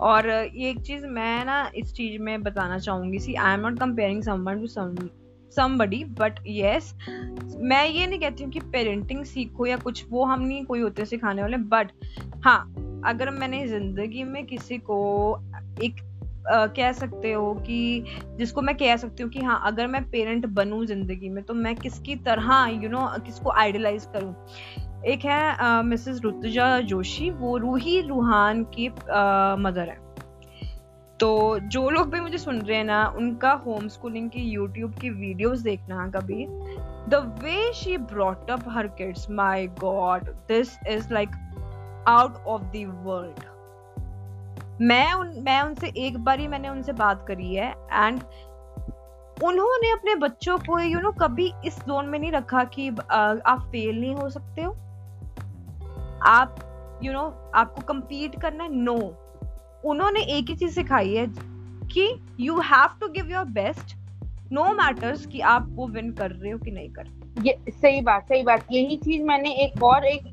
[0.00, 4.22] और एक चीज़ मैं ना इस चीज़ में बताना चाहूँगी see I am not comparing
[4.22, 4.66] someone to
[5.58, 6.94] somebody but yes
[7.60, 11.04] मैं ये नहीं कहती हूँ कि पेरेंटिंग सीखो या कुछ वो हम नहीं कोई होते
[11.04, 11.88] सिखाने वाले बट
[12.44, 12.74] हाँ
[13.06, 14.98] अगर मैंने ज़िंदगी में किसी को
[15.82, 15.96] एक
[16.50, 18.04] कह सकते हो कि,
[18.38, 21.74] जिसको मैं कह सकती हूँ कि हाँ अगर मैं पेरेंट बनूं ज़िंदगी में तो मैं
[21.76, 24.34] किसकी तरह यू नो किसको आइडलाइज करूँ?
[25.06, 28.88] एक है मिसेस रुतुजा जोशी, वो रूही रूहान की
[29.62, 30.06] मदर है।
[31.20, 35.10] तो जो लोग भी मुझे सुन रहे हैं ना, उनका होम स्कूलिंग की यूट्यूब की
[35.10, 36.46] वीडियोस देखना कभी।
[37.10, 41.30] The way she brought up her kids my God this is like
[42.08, 43.44] out of the world
[44.80, 48.22] मैं उन मैं उनसे एक बार ही मैंने उनसे बात करी है एंड
[49.44, 52.88] उन्होंने अपने बच्चों को यू you नो know, कभी इस जोन में नहीं रखा कि
[52.88, 54.72] आप फेल नहीं हो सकते हो।
[56.22, 56.56] आप
[57.02, 58.96] यू you नो know, आपको compete करना है नो
[59.84, 61.26] उन्होंने एक ही चीज़ सिखाई है
[61.92, 63.96] कि you have to give your best
[64.52, 67.08] no matters कि आप वो विन कर रहे हो कि नहीं कर
[67.42, 70.26] ये सही बात सही बात। यही चीज़ मैंने एक और एक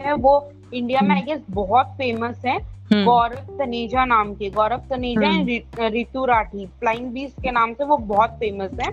[0.00, 5.28] है वो इंडिया में आई गेस बहुत फ़ेमस है। गौरव तनेजा नाम के Gaurav Taneja
[5.28, 5.50] hmm.
[5.50, 8.90] And Ritu Rathee flying beast के नाम से वो बहुत फ़ेमस है।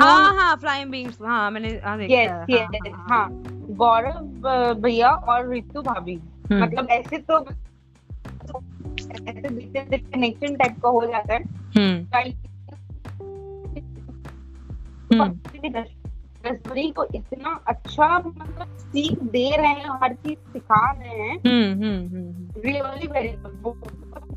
[0.00, 1.68] हाँ। हाँ फ्लाइंग बींग्स हाँ मैंने
[2.14, 2.68] यस यस
[3.70, 4.18] गौरव
[4.74, 7.46] भैया और रितु भाभी। हम्म, मतलब ऐसे तो
[9.28, 11.56] ऐसे देखते कनेक्शन टाइप का हो जाता है।
[16.52, 21.84] हम्म, को इतना अच्छा मतलब सीख दे रहे हैं हर चीज़ सिखा रहे हैं। हम्म,
[21.84, 23.28] हम्म, हम्म, रियली वेरी
[23.72, 24.35] उनका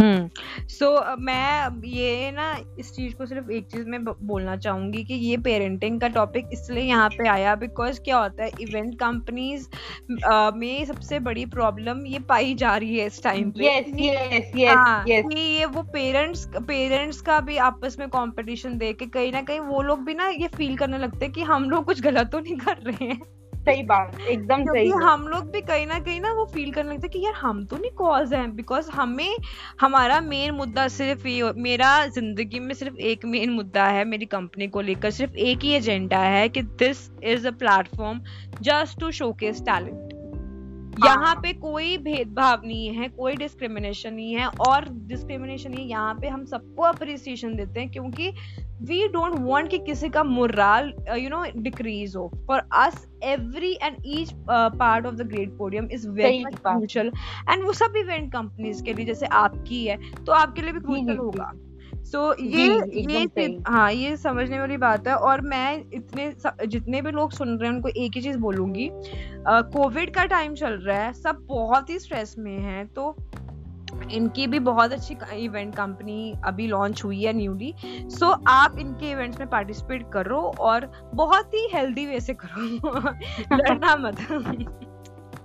[0.00, 0.28] हम्म
[0.68, 5.36] सो मैं ये ना इस चीज़ को सिर्फ़ एक चीज़ में बोलना चाहूँगी कि ये
[5.36, 9.68] पेरेंटिंग का टॉपिक इसलिए यहाँ पे आया बिकॉज़ क्या होता है इवेंट कंपनीज़
[10.56, 14.52] में सबसे बड़ी प्रॉब्लम ये पाई जा रही है इस टाइम पे। यस कि- यस
[14.76, 19.42] हाँ, कि ये वो पेरेंट्स पेरेंट्स का भी आपस में कंपटीशन देख के कहीं ना
[19.42, 22.28] कहीं वो लोग भी ना ये फील करने लगते हैं कि हम लोग कुछ गलत
[22.32, 23.20] तो नहीं कर रहे हैं।
[23.66, 27.06] सही बात एकदम सही। हम लोग भी कहीं ना कहीं ना वो फील करने लगते
[27.06, 29.36] हैं कि यार हम तो नहीं कॉज हैं बिकॉज़ हमें
[29.80, 34.68] हमारा मेन मुद्दा सिर्फ़ ये मेरा ज़िंदगी में सिर्फ़ एक मेन मुद्दा है मेरी कंपनी
[34.68, 38.20] को लेकर सिर्फ़ एक ही एजेंडा है कि this is a platform
[38.62, 40.13] just to showcase talent
[41.04, 45.90] यहाँ हाँ। पे कोई भेदभाव नहीं है कोई डिस्क्रिमिनेशन नहीं है और डिस्क्रिमिनेशन नहीं है
[45.90, 48.30] यहाँ पे हम सबको अप्रिसिएशन देते हैं क्योंकि
[48.82, 53.96] वी डोंट वांट कि किसी का मोरल यू नो डिक्रीज हो for us every and
[54.06, 56.44] each part of the great podium is very.
[56.56, 57.12] Crucial
[57.50, 61.16] and वो सब इवेंट कंपनीज़ के लिए जैसे आपकी है तो आपके लिए भी क्रूशल
[61.16, 61.52] होगा।
[62.04, 66.34] सो जी, ये ये हाँ ये समझने वाली बात है और मैं इतने
[66.66, 68.90] जितने भी लोग सुन रहे हैं उनको एक ही चीज़ बोलूँगी।
[69.48, 73.16] कोविड का टाइम चल रहा है सब बहुत ही स्ट्रेस में हैं तो
[74.12, 79.10] इनकी भी बहुत अच्छी इवेंट कंपनी अभी लॉन्च हुई है न्यूली सो so, आप इनके
[79.10, 83.10] इवेंट्स में पार्टिसिपेट करो और बहुत ही हेल्दी वे से करो।
[83.56, 84.90] लड़ना मत।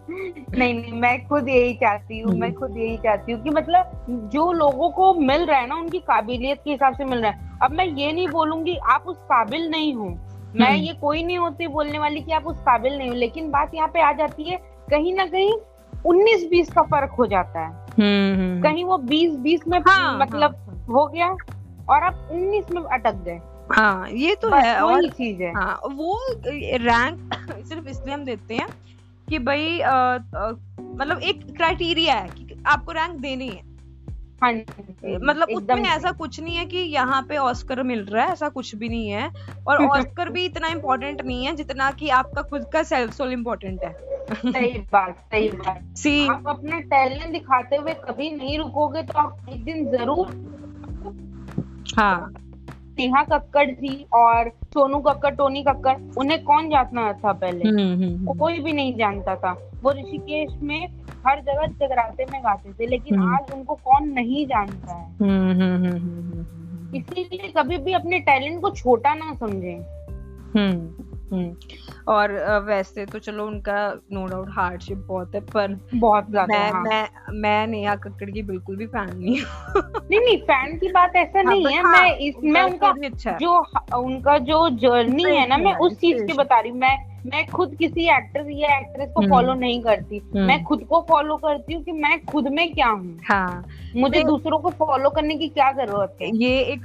[0.10, 4.52] नहीं नहीं मैं खुद यही चाहती हूँ मैं। खुद यही चाहती हूँ कि मतलब जो
[4.52, 7.72] लोगों को मिल रहा है ना उनकी काबिलियत के हिसाब से मिल रहा है अब
[7.72, 10.10] मैं ये नहीं बोलूँगी आप उस काबिल नहीं हो
[10.56, 13.50] मैं हम्म। ये कोई नहीं होती बोलने वाली कि आप उस काबिल नहीं हो लेकिन
[13.52, 14.58] बात यहाँ पे आ जाती है
[14.90, 15.54] कहीं ना कहीं
[16.06, 20.18] उन्नीस बीस का फ़र्क हो जाता है हम्म, हम्म। कहीं वो बीस बीस में हाँ,
[20.20, 21.28] मतलब हाँ, हो गया
[21.90, 23.40] और आप उन्नीस में अटक गए
[23.72, 27.34] हाँ ये तो है और चीज़ है हाँ वो रैंक
[27.66, 28.68] सिर्फ़ इसलिए हम देते हैं
[29.30, 29.80] कि भाई
[30.80, 33.68] मतलब एक क्राइटेरिया है कि आपको रैंक देनी है।
[34.44, 38.50] हाँ मतलब उसमें ऐसा कुछ नहीं है कि यहाँ पे ऑस्कर मिल रहा है ऐसा
[38.50, 39.30] कुछ भी नहीं है।
[39.68, 43.84] और ऑस्कर भी इतना इम्पोर्टेंट नहीं है जितना कि आपका खुद का सेल्फ सोल इम्पोर्टेंट
[43.84, 43.94] है।
[44.36, 49.50] सही बात सही बात। सी आप अपना टैलेंट दिखाते हुए कभी नहीं रुकोगे तो आप
[49.50, 50.28] एक दिन ज़रूर
[51.98, 52.34] हाँ।
[53.00, 58.04] नेहा कक्कड़ थी और सोनू कक्कड़ टोनी कक्कड़ उन्हें कौन जानता था पहले हम्म, हम्म,
[58.04, 59.52] हम्म। कोई भी नहीं जानता था
[59.84, 60.88] वो ऋषिकेश में
[61.28, 65.16] हर जगह जगराते में गाते थे लेकिन। आज उनको कौन नहीं जानता है
[66.98, 69.82] इसीलिए कभी भी अपने टैलेंट को छोटा ना समझें।
[72.08, 76.84] और वैसे तो चलो उनका नो डाउट हार्डशिप बहुत है पर बहुत ज़्यादा मैं हाँ।
[76.84, 81.16] मैं मैं नेहा कक्कड़ की बिल्कुल भी फ़ैन नहीं हूँ। नहीं नहीं फ़ैन की बात
[81.16, 83.58] ऐसा हाँ, नहीं है हाँ, मैं इस मैं उनका अच्छा जो
[83.98, 87.76] उनका जो जर्नी है ना मैं उस चीज़ की बता रही हूँ मैं मैं खुद
[87.76, 91.74] किसी एक्टर या एक्ट्रेस को हम्म। फॉलो नहीं करती। हम्म। मैं खुद को फॉलो करती
[91.74, 95.72] हूँ कि मैं खुद में क्या हूँ। हाँ मुझे दूसरों को फॉलो करने की क्या
[95.72, 96.30] ज़रूरत है?
[96.38, 96.82] ये एक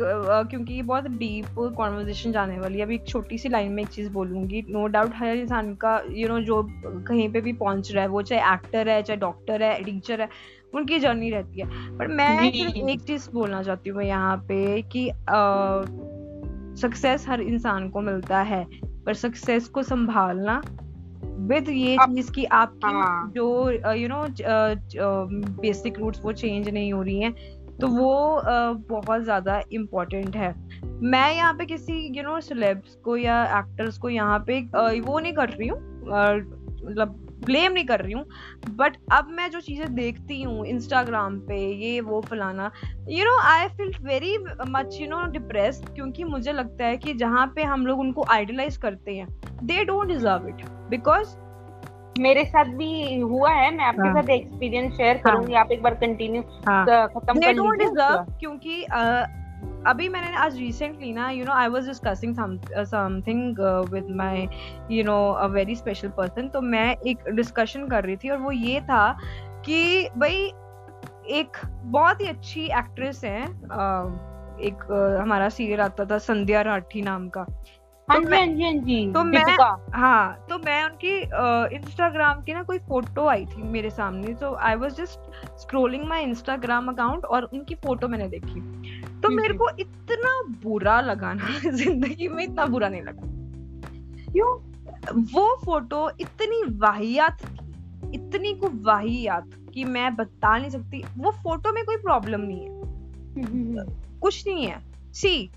[0.51, 3.89] क्योंकि ये बहुत डीप कॉन्वर्जेशन जाने वाली है। अभी एक छोटी सी लाइन में एक
[3.89, 6.63] चीज़ बोलूँगी। नो डाउट हर इंसान का यू नो जो
[7.09, 10.29] कहीं पे भी पहुँच रहा है वो चाहे एक्टर है चाहे डॉक्टर है टीचर है
[10.75, 11.67] उनकी जर्नी रहती है।
[11.99, 12.43] पर मैं
[12.91, 15.11] एक चीज़ बोलना चाहती हूँ मैं यहाँ पे कि
[16.81, 18.67] सक्सेस हर इंसान को मिलता है।
[19.07, 20.63] पर सक्सेस को संभालना
[21.25, 24.25] विद ये चीज़ की आपकी हाँ। जो यू नो
[25.61, 27.35] बेसिक रूट्स वो चेंज नहीं हो रही हैं
[27.81, 33.17] तो वो uh, बहुत ज़्यादा इम्पोर्टेंट है मैं यहाँ पे किसी यू नो सेलेब्स को
[33.17, 37.85] या एक्टर्स को यहाँ पे uh, वो नहीं कर रही हूँ मतलब मतलब ब्लेम नहीं
[37.85, 38.25] कर रही हूँ
[38.71, 42.71] बट अब मैं जो चीज़ें देखती हूँ इंस्टाग्राम पे ये वो फलाना
[43.09, 44.37] you know I feel very
[44.71, 48.77] much you know depressed क्योंकि मुझे लगता है कि जहाँ पे हम लोग उनको आइडलाइज
[48.77, 49.29] करते हैं
[49.63, 51.37] they don't deserve it because
[52.21, 55.83] मेरे साथ भी हुआ है मैं आपके हाँ। साथ एक्सपीरियंस शेयर हाँ। करूँगी आप एक
[55.83, 59.01] बार कंटिन्यू हाँ खत्म कर लीजिए क्योंकि अ,
[59.87, 62.35] अभी मैंने आज रिसेंटली ना you know I was discussing
[62.85, 63.59] something
[63.93, 64.49] with my
[64.91, 68.53] you know a very special person तो मैं एक डिस्कशन कर रही थी और वो
[68.53, 69.19] ये था
[69.67, 70.53] कि भाई
[71.31, 73.43] एक बहुत ही अच्छी एक्ट्रेस है
[74.67, 74.87] एक
[75.23, 77.47] हमारा सीरियल आता था संध्या राठी नाम का।
[78.09, 79.61] हाँ तो मैं- हाँ जी हाँ जी तो मैं-
[79.95, 81.17] हाँ तो मैं उनकी
[81.77, 85.21] इंस्टाग्राम की ना कोई फ़ोटो आई थी मेरे सामने। तो I was just
[85.59, 88.61] scrolling my Instagram account और उनकी फ़ोटो मैंने देखी।
[89.25, 93.23] तो हम्म, मेरे हम्म। को इतना बुरा लगा ना ज़िंदगी में इतना बुरा नहीं लगा
[94.33, 94.59] क्यों?
[95.15, 97.65] वो फ़ोटो इतनी वाहियात थी
[98.15, 102.85] इतनी को वाहियात कि मैं बता नहीं सकती। वो फ़ोटो में कोई प्रॉब्लम नहीं है।
[104.21, 104.79] कुछ नहीं है।
[105.13, 105.51] सी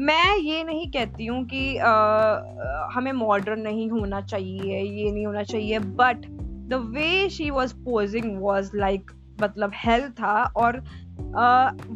[0.00, 1.88] मैं ये नहीं कहती हूँ कि अ,
[2.92, 6.26] हमें मॉडर्न नहीं होना चाहिए ये नहीं होना चाहिए but
[6.70, 10.82] the way she was posing was like मतलब हेल्थ था और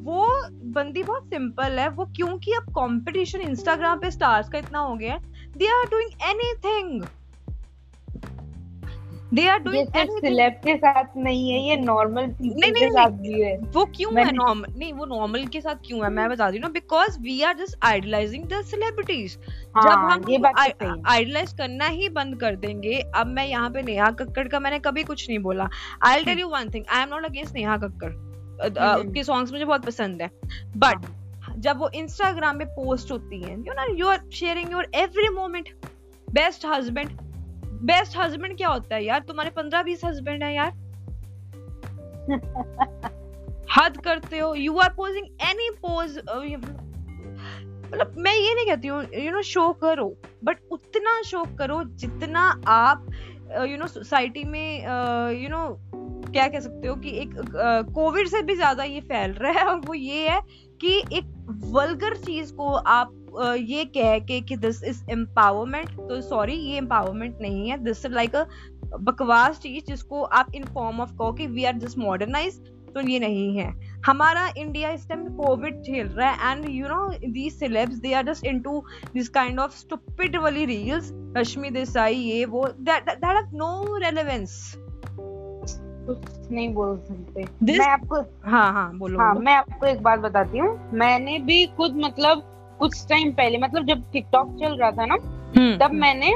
[0.05, 0.27] वो
[0.75, 5.15] बंदी बहुत सिंपल है वो क्योंकि अब कंपटीशन इंस्टाग्राम पे स्टार्स का इतना हो गया
[5.15, 5.21] है
[5.59, 7.05] they are doing anything
[9.35, 12.73] they are ये डूइंग एनीथिंग सिलेब के साथ नहीं है ये नॉर्मल नहीं, पीपल नहीं,
[12.73, 16.11] के साथ भी है। वो क्यों है नॉर्मल नहीं वो नॉर्मल के साथ क्यों है?
[16.11, 20.39] मैं बता रही हूँ because we are just idolising the celebrities जब हाँ हम ये
[20.39, 24.61] बात तो आइडलाइज करना ही बंद कर देंगे। अब मैं यहाँ पे नेहा कक्कड़ का
[24.61, 25.69] मैंने कभी कुछ नहीं बोला।
[26.07, 28.13] I tell you one thing I am not against Neha Kakkar.
[28.61, 30.31] उसके सॉन्ग्स मुझे बहुत पसंद है।
[30.77, 31.07] बट
[31.59, 35.69] जब वो इंस्टाग्राम पे पोस्ट होती है you know you are sharing your every moment
[36.29, 37.11] best husband
[37.85, 39.21] best husband क्या होता है यार?
[39.29, 40.73] तुम्हारे पंद्रह बीस हस्बैंड है यार।
[43.77, 46.19] हद करते हो। You are posing any pose
[47.85, 50.07] मतलब मैं ये नहीं कहती हूँ यू नो शो करो।
[50.45, 53.07] बट उतना शो करो जितना आप
[53.69, 54.81] यू नो सोसाइटी में
[55.43, 55.67] यू नो
[56.35, 57.35] क्या कह सकते हो कि एक
[57.95, 60.41] कोविड से भी ज़्यादा ये फैल रहा है और वो ये है
[60.81, 61.27] कि एक
[61.75, 63.13] वल्गर चीज़ को आप
[63.61, 68.13] ये कह के कि दिस इज़ एम्पावरमेंट तो सॉरी ये एम्पावरमेंट नहीं है। दिस इज़
[68.15, 68.45] लाइक अ
[69.01, 72.61] बकवास चीज़ जिसको आप इन फॉर्म ऑफ़ कहो कि वी आर जस्ट मॉडर्नाइज
[72.95, 73.73] तो ये नहीं है।
[74.07, 78.25] हमारा इंडिया इस टाइम कोविड झेल रहा है and you know these celebs they are
[78.27, 78.83] just into
[79.15, 84.75] this kind of stupid वाली रील्स रश्मि देसाई ये, वो that that have no relevance
[86.07, 90.19] कुछ नहीं बोल सकते This- मैं आपको हाँ हाँ बोलो हाँ। मैं आपको एक बात
[90.19, 92.43] बताती हूँ मैंने भी खुद मतलब
[92.79, 96.35] कुछ टाइम पहले मतलब जब टिकटॉक चल रहा था ना हम्म, तब मैंने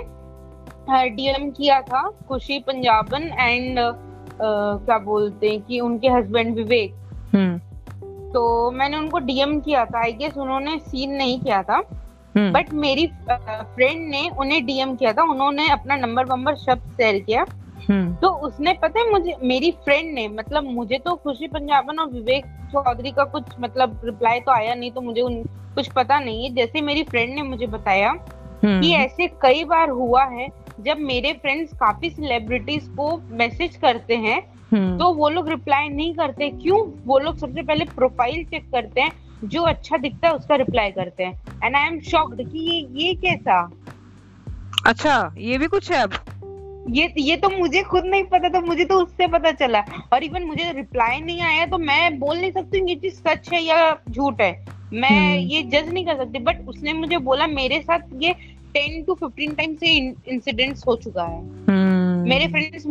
[0.91, 3.79] डीएम किया था खुशी पंजाबन एंड
[4.41, 6.95] क्या बोलते हैं कि उनके हस्बैंड विवेक
[7.35, 7.59] हम्म।
[8.33, 11.81] तो मैंने उनको डीएम किया था आई गेस उन्होंने सीन नहीं किया था
[12.35, 17.19] बट हम्म। मेरी फ्रेंड ने उन्हें डीएम किया था उन्होंने अपना नंबर वंबर शब्द शेयर
[17.19, 21.99] किया हम्म। तो उसने पता है मुझे मेरी फ्रेंड ने मतलब मुझे तो खुशी पंजाबन
[21.99, 25.43] और विवेक चौधरी का कुछ मतलब रिप्लाई तो आया नहीं तो मुझे उन,
[25.75, 28.11] कुछ पता नहीं है। जैसे मेरी फ्रेंड ने मुझे बताया
[28.65, 30.49] हम्म। कि ऐसे कई बार हुआ है
[30.81, 34.41] जब मेरे फ्रेंड्स काफ़ी सेलिब्रिटीज को मैसेज करते हैं
[34.73, 36.81] हम्म। तो वो लोग रिप्लाई नहीं करते। क्यों?
[37.07, 39.13] वो लोग सबसे पहले प्रोफ़ाइल चेक करते हैं
[39.45, 43.15] जो अच्छा दिखता है उसका रिप्लाई करते हैं। एंड आई एम शॉक्ड कि ये ये
[43.15, 43.61] कैसा?
[44.87, 46.13] अच्छा ये भी कुछ है अब?
[46.89, 49.81] ये ये तो मुझे खुद नहीं पता था मुझे तो उससे पता चला।
[50.13, 53.63] और इवन मुझे रिप्लाई नहीं आया तो मैं बोल नहीं सकती ये चीज़ सच है
[53.63, 54.53] या झूठ है।
[54.93, 58.33] मैं हम्म। ये जज नहीं कर सकती बट उसने मुझे बोला मेरे साथ ये
[58.75, 59.97] टेन टू फिफ्टीन टाइम से
[60.29, 62.87] इंसिडेंट्स हो चुका है। हम्म। मेरे फ्रेंड्स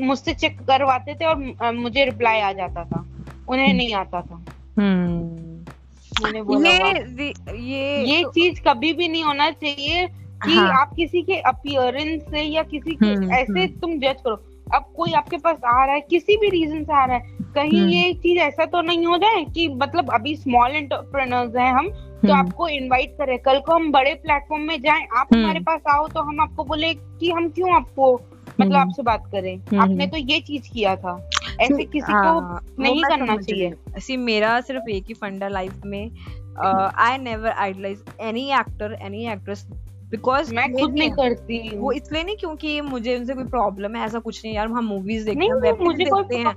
[0.00, 3.04] मुझसे चेक करवाते थे और मुझे रिप्लाई आ जाता था।
[3.48, 4.44] उन्हें नहीं आता था।
[4.78, 10.06] हम्म। मैंने बोला ये ये ये तो, चीज़ कभी भी नहीं होना चाहिए।
[10.44, 10.80] कि हाँ.
[10.80, 14.36] आप किसी के अपियरेंस से या किसी के हम्म, ऐसे हम्म। तुम जज करो।
[14.74, 17.80] अब कोई आपके पास आ रहा है किसी भी रीजन से आ रहा है कहीं
[17.80, 21.88] हम्म। ये चीज़ ऐसा तो नहीं हो जाए कि मतलब अभी स्मॉल एंटरप्रेनर्स हैं हम
[22.26, 26.06] तो आपको इनवाइट करें। कल को हम बड़े प्लेटफॉर्म में जाएँ आप हमारे पास आओ
[26.08, 28.12] तो हम आपको बोले कि हम क्यों आपको
[28.60, 31.16] मतलब आपसे बात करें। आपने तो ये चीज़ किया था।
[31.60, 36.10] ऐसे किसी को हाँ, नहीं करना चाहिए। ऐसी मेरा सिर्फ़ एक ही फंडा लाइफ में
[36.58, 39.66] I never idolise any actor any actress
[40.10, 44.18] because मैं खुद नहीं करती वो इसलिए नहीं क्योंकि मुझे उनसे कोई प्रॉब्लम है ऐसा
[44.18, 46.54] कुछ नहीं यार हम मूवीज़ देखते हैं वेब देखते हैं।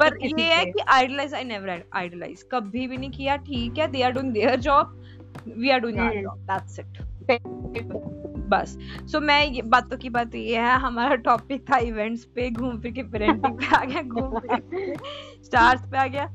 [0.00, 4.02] पर ये है कि आइडलाइज आई नेवर आइडलाइज कभी भी नहीं किया ठीक है they
[4.02, 5.02] are doing their job
[5.58, 6.98] we are doing our job that's it
[8.48, 12.50] बस। सो so, मैं ये बातों की बात ये है हमारा टॉपिक था इवेंट्स पे
[12.50, 14.96] घूम फिर के पेरेंटिंग पे आ गया घूम फिर
[15.44, 16.28] स्टार्स पे आ गया।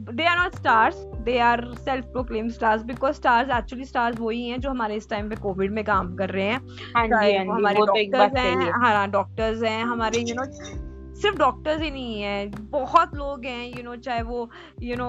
[0.00, 4.60] They are not stars they are self proclaim stars because stars actually stars वही हैं
[4.60, 6.60] जो हमारे इस टाइम पे कोविड में काम कर रहे हैं।
[6.96, 11.90] हाँ हाँ हमारे डॉक्टर्स तो हैं हाँ। डॉक्टर्स हैं हमारे यू नो सिर्फ़ डॉक्टर्स ही
[11.90, 14.48] नहीं है बहुत लोग हैं यू नो चाहे वो
[14.82, 15.08] यू नो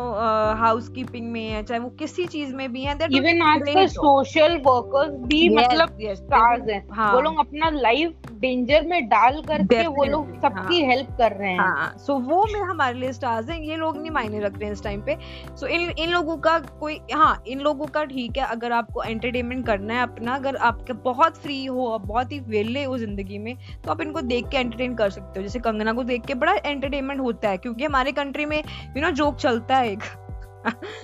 [0.57, 5.11] हाउस कीपिंग में है चाहे वो किसी चीज़ में भी है इवन आजकल सोशल वर्कर्स
[5.27, 9.85] भी yes, मतलब yes, स्टार्स हैं। हाँ, वो लोग अपना लाइफ डेंजर में डाल करके
[9.87, 13.11] वो लोग सबकी हाँ, हेल्प कर रहे हैं। हाँ, सो so वो में हमारे लिए
[13.13, 15.17] स्टार्स हैं ये लोग नहीं मायने रख रहे हैं इस टाइम पे।
[15.57, 19.03] सो so इन इन लोगों का कोई हाँ इन लोगों का ठीक है अगर आपको
[19.03, 23.55] एंटरटेनमेंट करना है अपना अगर आपके बहुत फ्री हो बहुत ही वेले हो ज़िंदगी में
[23.85, 26.53] तो आप इनको देख के एंटरटेन कर सकते हो। जैसे कंगना को देख के बड़ा
[26.65, 30.03] एंटरटेनमेंट होता है क्योंकि हमारे कंट्री में यू नो जोक चलता है एक।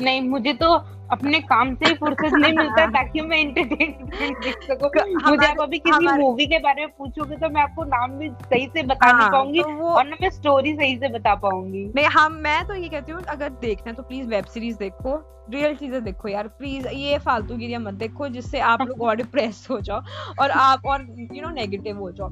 [0.01, 0.67] नहीं मुझे तो
[1.11, 4.89] अपने काम से ही फुर्सत नहीं मिलता ताकि मैं एंटरटेनमेंट देख सकूँ।
[5.29, 8.65] मुझे आप अभी किसी मूवी के बारे में पूछोगे तो मैं आपको नाम भी सही
[8.67, 12.05] से बता नहीं हाँ, पाऊँगी तो और ना मैं स्टोरी सही से बता पाऊँगी। नहीं
[12.05, 15.15] हम मैं तो ये कहती हूँ अगर देखना है तो प्लीज़ वेब सीरीज़ देखो
[15.51, 19.67] रियल चीज़ें देखो यार प्लीज़ ये फालतू गिरिया मत देखो जिससे आप लोग और डिप्रेस
[19.71, 20.01] हो जाओ
[20.41, 22.29] और आप और यू नो नेगेटिव हो जाओ।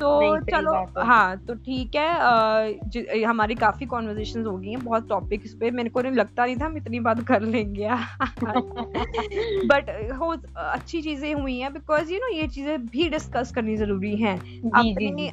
[0.00, 0.08] तो
[0.46, 0.72] चलो
[1.04, 5.90] हाँ। तो ठीक है हमारी काफ़ी कॉन्वर्जेशन हो गई हैं बहुत टॉपिक इस पे मेरे
[5.90, 7.88] को नहीं लगता नहीं था हम इतनी बात कर लेंगे।
[9.64, 14.16] बट हो अच्छी चीज़ें हुई हैं बिकॉज़ यू नो ये चीज़ें भी डिस्कस करनी ज़रूरी
[14.16, 14.36] है।
[14.76, 15.26] अपनी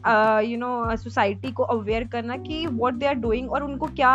[0.51, 4.13] यू नो सोसाइटी को अवेयर करना कि व्हाट दे आर डूइंग और उनको क्या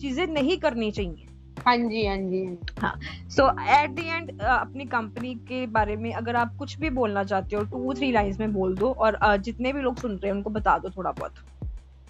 [0.00, 1.27] चीज़ें नहीं करनी चाहिए।
[1.66, 2.98] हाँ जी हाँ जी हाँ
[3.30, 7.56] सो एट द एंड अपनी कंपनी के बारे में अगर आप कुछ भी बोलना चाहते
[7.56, 10.36] हो टू थ्री लाइंस में बोल दो और uh, जितने भी लोग सुन रहे हैं
[10.36, 11.32] उनको बता दो थोड़ा बहुत।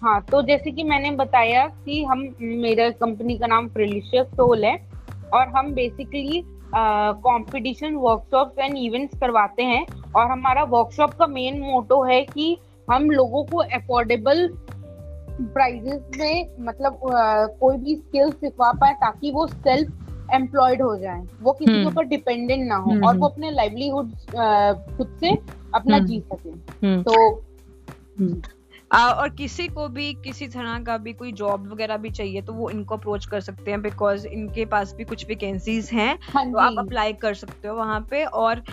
[0.01, 4.89] हाँ तो जैसे कि मैंने बताया कि हम मेरा कंपनी का नाम प्रिलिशियस सोल है
[5.33, 6.43] और हम basically
[6.75, 9.85] competition workshop and events करवाते हैं
[10.15, 12.57] और हमारा वर्कशॉप का मेन मोटो है कि
[12.91, 14.49] हम लोगों को अफोर्डेबल
[15.41, 16.99] प्राइजेस में मतलब
[17.59, 21.87] कोई भी स्किल्स सिखवा पाए ताकि वो सेल्फ एम्प्लॉयड हो जाए वो किसी के हम्म।
[21.87, 24.11] ऊपर डिपेंडेंट ना हो और हम्म। वो अपने लाइवलीहुड
[24.97, 25.35] खुद से
[25.75, 27.43] अपना हम्म। जी सके तो
[28.91, 32.69] और किसी को भी किसी तरह का भी कोई जॉब वगैरह भी चाहिए तो वो
[32.69, 36.79] इनको अप्रोच कर सकते हैं बिकॉज़ इनके पास भी कुछ वैकेंसीज हैं हाँ तो आप
[36.79, 38.63] अप्लाई कर सकते हो वहाँ पे। और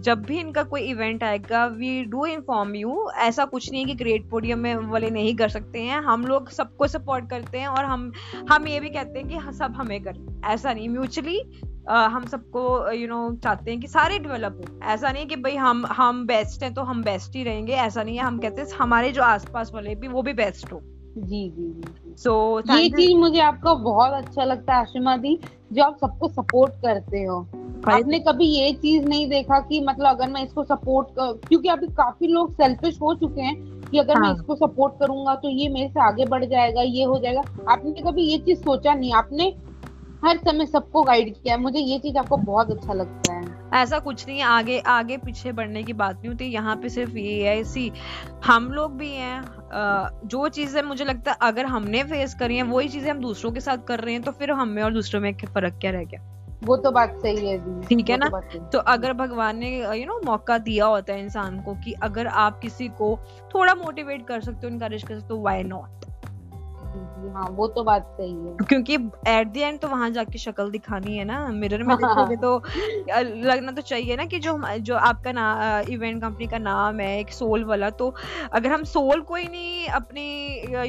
[0.00, 3.94] जब भी इनका कोई इवेंट आएगा वी डू इन्फॉर्म यू ऐसा कुछ नहीं है कि
[3.94, 7.84] ग्रेट पोडियम में वाले नहीं कर सकते हैं। हम लोग सबको सपोर्ट करते हैं और
[7.84, 8.10] हम
[8.50, 11.42] हम ये भी कहते हैं कि सब हमें करें। ऐसा नहीं। म्यूचुअली
[11.90, 15.56] Uh, हम सबको यू नो चाहते हैं कि सारे डेवलप हो। ऐसा नहीं कि भाई
[15.56, 18.68] हम हम बेस्ट हैं तो हम बेस्ट ही रहेंगे। ऐसा नहीं है। हम कहते हैं
[18.74, 20.80] हमारे जो आसपास वाले भी वो भी बेस्ट हो।
[21.18, 25.38] जी जी जी सो so, ये चीज़ मुझे आपका बहुत अच्छा लगता है आशिमा दी
[25.72, 27.40] जो आप सबको सपोर्ट करते हो।
[27.88, 31.86] आपने कभी ये चीज़ नहीं देखा कि मतलब अगर मैं इसको सपोर्ट कर क्योंकि अभी
[31.86, 34.22] काफ़ी लोग सेल्फिश हो चुके हैं कि अगर हाँ.
[34.22, 38.02] मैं। इसको सपोर्ट करूँगा तो ये मेरे से आगे बढ़ जाएगा ये हो जाएगा। आपने
[38.02, 39.12] कभी ये चीज़ सोचा नहीं?
[39.12, 39.54] आपने
[40.24, 43.42] हर समय सबको गाइड किया मुझे ये चीज़ आपको बहुत अच्छा लगता है।
[43.74, 47.16] ऐसा कुछ नहीं है। आगे आगे पीछे बढ़ने की बात नहीं होती। यहाँ पे सिर्फ़
[47.18, 47.90] ये है। सी
[48.44, 49.42] हम लोग भी हैं।
[50.26, 53.60] जो चीज़ें मुझे लगता है अगर हमने फेस करी है वही चीज़ें हम दूसरों के
[53.60, 56.30] साथ कर रहे हैं तो फिर हमें और दूसरों में फ़र्क क्या रह गया?
[56.64, 58.28] वो तो बात सही है ठीक है ना?
[58.28, 61.74] तो सही है। तो अगर भगवान ने यू नो मौका दिया होता है इंसान को
[61.74, 63.16] कि अगर आप किसी को
[63.54, 66.04] थोड़ा मोटिवेट कर सकते हो इनकरेज कर सकते हो व्हाई नॉट
[66.96, 68.94] जी, हाँ वो तो बात सही है। क्योंकि
[69.28, 72.56] एट द एंड तो वहाँ जाके शक्ल दिखानी है ना मिरर में देखोगे तो
[73.46, 77.30] लगना तो चाहिए ना कि जो जो आपका ना इवेंट कंपनी का नाम है एक
[77.32, 78.14] सोल वाला तो
[78.52, 80.26] अगर हम सोल को ही नहीं अपनी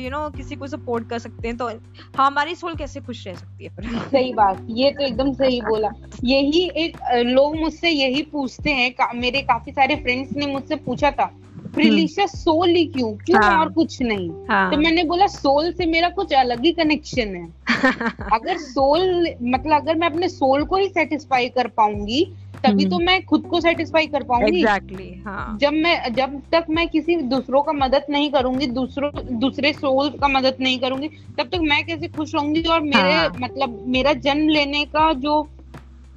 [0.03, 1.69] यू नो किसी को सपोर्ट कर सकते हैं तो
[2.17, 3.99] हमारी सोल कैसे खुश रह सकती है फिर?
[3.99, 5.89] सही बात ये तो एकदम सही बोला।
[6.23, 11.11] यही एक लोग मुझसे यही पूछते हैं का, मेरे काफ़ी सारे फ्रेंड्स ने मुझसे पूछा
[11.11, 11.29] था
[11.75, 13.11] प्रिलिशा सोल ही क्यों?
[13.15, 14.29] क्यों हाँ। और कुछ नहीं?
[14.49, 17.45] हाँ। तो मैंने बोला सोल से मेरा कुछ अलग ही कनेक्शन है।
[18.33, 22.25] अगर सोल मतलब अगर मैं अपने सोल को ही सेटिस्फाई कर पाऊँगी
[22.63, 26.65] तभी हम्म। तो मैं खुद को सेटिस्फाई कर पाऊँगी। एग्जैक्टली हाँ। जब मैं जब तक
[26.69, 31.43] मैं किसी दूसरों का मदद नहीं करूँगी दूसरों दूसरे सोल का मदद नहीं करूँगी तब
[31.43, 32.61] तक मैं कैसे खुश रहूँगी?
[32.61, 35.47] और मेरे हाँ। मतलब मेरा जन्म लेने का जो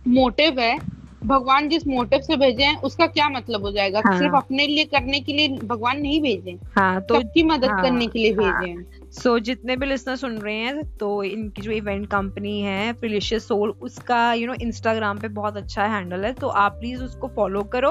[0.09, 4.37] मोटिव है भगवान जिस मोटिव से भेजे हैं उसका क्या मतलब हो जाएगा हाँ। सिर्फ़
[4.37, 8.19] अपने लिए करने के लिए भगवान नहीं भेजे हाँ तो सबकी मदद हाँ, करने के
[8.19, 11.71] लिए हाँ। भेजे हैं सो so, जितने भी लिसनर सुन रहे हैं तो इनकी जो
[11.71, 16.49] इवेंट कंपनी है प्रिलिशियस सोल उसका यू नो इंस्टाग्राम पे बहुत अच्छा हैंडल है तो
[16.49, 17.91] आप प्लीज़ उसको फॉलो करो।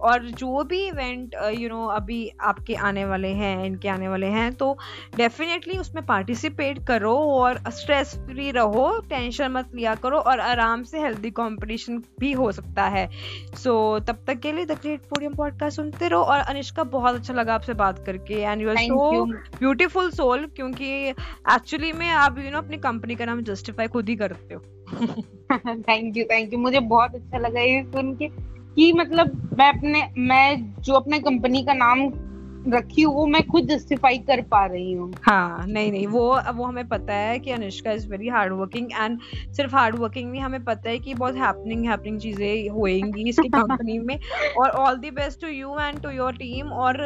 [0.00, 4.52] और जो भी इवेंट यू नो अभी आपके आने वाले हैं इनके आने वाले हैं
[4.54, 4.76] तो
[5.16, 11.00] डेफिनेटली उसमें पार्टिसिपेट करो और स्ट्रेस फ्री रहो टेंशन मत लिया करो और आराम से
[11.00, 13.08] हेल्दी कॉम्पिटिशन भी हो सकता है।
[13.54, 17.14] सो so, तब तक के लिए द ग्रेट पोडियम पॉडकास्ट सुनते रहो और अनिष्का बहुत
[17.14, 19.24] अच्छा लगा आपसे बात करके। And you are thank so
[19.58, 21.08] beautiful soul क्योंकि
[21.52, 24.60] एक्चुअली में आप यू नो अपनी कंपनी का नाम जस्टिफाई खुद ही करते हो।
[25.78, 28.28] थैंक यू थैंक यू मुझे बहुत अच्छा लगा ये सुन के
[28.74, 32.08] कि मतलब मैं अपने, मैं जो अपने कंपनी का नाम
[32.68, 36.22] रखी हूँ वो मैं खुद जस्टिफाई कर पा रही हूँ। हाँ नहीं नहीं वो
[36.54, 39.18] वो हमें पता है कि Anushka is very hard working and
[39.56, 43.98] सिर्फ़ हार्ड वर्किंग नहीं हमें पता है कि बहुत हैपनिंग हैपनिंग चीज़ें होएँगी इसकी कंपनी
[43.98, 44.18] में।
[44.58, 47.02] और all the best to you and to your team और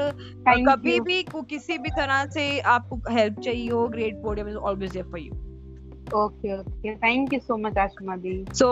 [0.48, 1.04] Thank कभी you.
[1.06, 5.20] भी किसी भी तरह से आपको हेल्प चाहिए हो great podium is always there for
[5.20, 5.47] you
[6.14, 8.68] okay okay thank you so much Ashma the so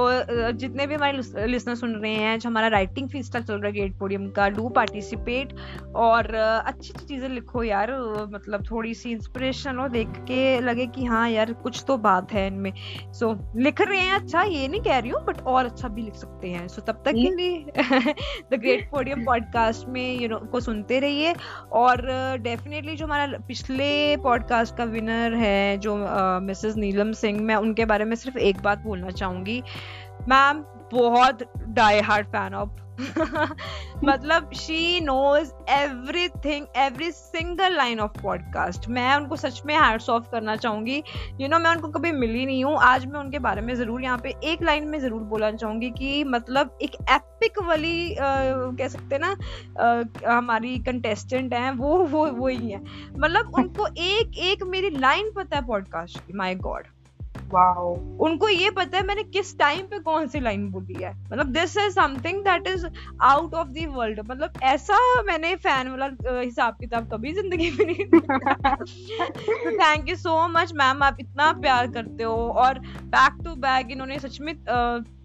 [0.52, 3.98] जितने भी हमारे लिसनर सुन रहे हैं जो हमारा राइटिंग फीस्टा चल रहा है गेट
[3.98, 5.52] पोडियम का डू पार्टिसिपेट
[5.96, 10.60] और uh, अच्छी अच्छी चीज़ें लिखो यार uh, मतलब थोड़ी सी इंस्पिरेशन हो देख के
[10.60, 12.72] लगे कि हाँ यार कुछ तो बात है इनमें।
[13.12, 16.02] सो so, लिख रहे हैं अच्छा ये नहीं कह रही हूँ बट और अच्छा भी
[16.02, 17.58] लिख सकते हैं। सो so, तब तक के लिए
[18.52, 21.34] द ग्रेट पोडियम पॉडकास्ट में यू you नो know, को सुनते रहिए।
[21.72, 22.02] और
[22.42, 25.96] डेफिनेटली जो हमारा पिछले पॉडकास्ट का विनर है जो
[26.40, 29.62] मिसेस नीलम सिंह मैं उनके बारे में सिर्फ़ एक बात बोलना चाहूँगी।
[30.28, 32.82] मैम बहुत डाई हार्ड फ़ैन ऑफ़
[34.04, 40.30] मतलब she knows everything every single line of podcast मैं उनको सच में हैट्स ऑफ़
[40.30, 41.02] करना चाहूँगी। यू
[41.38, 44.02] you नो know, मैं उनको कभी मिली नहीं हूँ। आज मैं उनके बारे में ज़रूर
[44.02, 48.88] यहाँ पे एक लाइन में ज़रूर बोलना चाहूँगी कि मतलब एक एपिक वाली अ, कह
[48.88, 49.36] सकते ना
[49.78, 52.82] अ, हमारी कंटेस्टेंट हैं वो वो वो ही है।
[53.18, 56.86] मतलब उनको एक एक मेरी लाइन पता है पॉडकास्ट की। माय गॉड
[57.52, 61.12] वाओ उनको ये पता है मैंने किस टाइम पे कौन सी लाइन बोली है?
[61.22, 62.86] मतलब this is something that is
[63.22, 68.04] out of the world मतलब ऐसा मैंने फ़ैन वाला हिसाब किताब कभी ज़िंदगी में नहीं
[68.06, 72.78] तो thank you so much ma'am आप इतना प्यार करते हो। और
[73.14, 74.54] बैक टू बैक इन्होंने सच में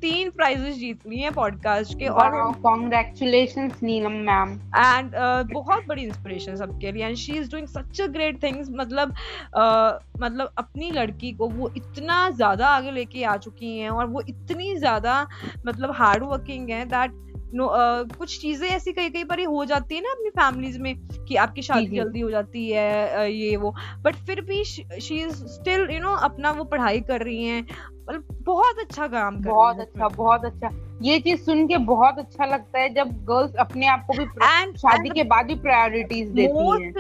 [0.01, 5.11] तीन प्राइजेस जीत लिए हैं पॉडकास्ट के और कॉन्ग्रेचुलेशन नीलम मैम एंड
[5.53, 9.13] बहुत बड़ी इंस्पिरेशन सबके लिए। And she is doing such a great things मतलब
[9.57, 9.91] uh,
[10.22, 14.76] मतलब अपनी लड़की को वो इतना ज़्यादा आगे लेके आ चुकी हैं और वो इतनी
[14.76, 15.28] ज़्यादा
[15.66, 17.12] मतलब हार्ड वर्किंग है दैट
[17.53, 17.70] नो
[18.18, 20.95] कुछ चीज़ें ऐसी कई कई बार हो जाती है ना अपनी फैमिलीज़ में
[21.28, 25.45] कि आपकी शादी जल्दी हो जाती है uh, ये वो। बट फिर भी she is
[25.45, 29.76] still you know अपना वो पढ़ाई कर रही हैं। मतलब बहुत अच्छा काम कर बहुत
[29.76, 33.56] रही हैं अच्छा बहुत अच्छा। ये चीज़ सुन के बहुत अच्छा लगता है जब गर्ल्स
[33.56, 36.97] अपने आप को भी and, शादी शादी के बाद भी प्रायोरिटीज देती हैं। मोस्ट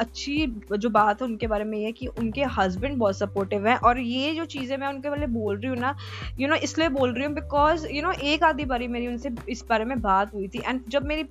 [0.00, 3.76] अच्छी जो बात है उनके बारे में ये है कि उनके हस्बैंड बहुत सपोर्टिव हैं
[3.80, 5.96] और ये जो चीज़ें मैं उनके वाले बोल रही हूँ ना
[6.40, 9.64] यू नो इसलिए बोल रही हूँ बिकॉज़ यू नो एक आधी बारी मेरी उनसे इस
[9.68, 11.24] बारे में बात हुई थी एंड जब मेरी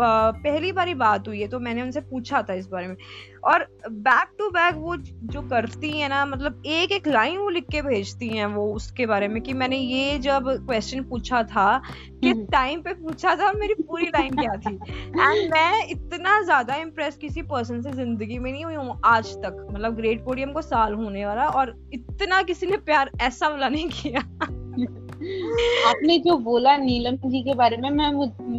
[0.00, 2.96] पहली बारी बात हुई है तो मैंने उनसे पूछा था इस बारे में।
[3.44, 7.64] और बैक टू बैक वो जो करती है ना मतलब एक एक लाइन वो लिख
[7.64, 11.82] के भेजती हैं वो उसके बारे में कि मैंने ये जब क्वेश्चन पूछा था
[12.24, 14.74] किस टाइम हम्म। पे पूछा था मेरी पूरी लाइन क्या थी?
[14.74, 19.66] एंड मैं इतना ज़्यादा इम्प्रेस किसी पर्सन से ज़िंदगी में नहीं हुई हूँ आज तक।
[19.72, 23.88] मतलब ग्रेट पोडियम को साल होने वाला और इतना किसी ने प्यार ऐसा वाला नहीं
[23.88, 24.20] किया।
[25.20, 28.10] आपने जो बोला नीलम जी के बारे में मैं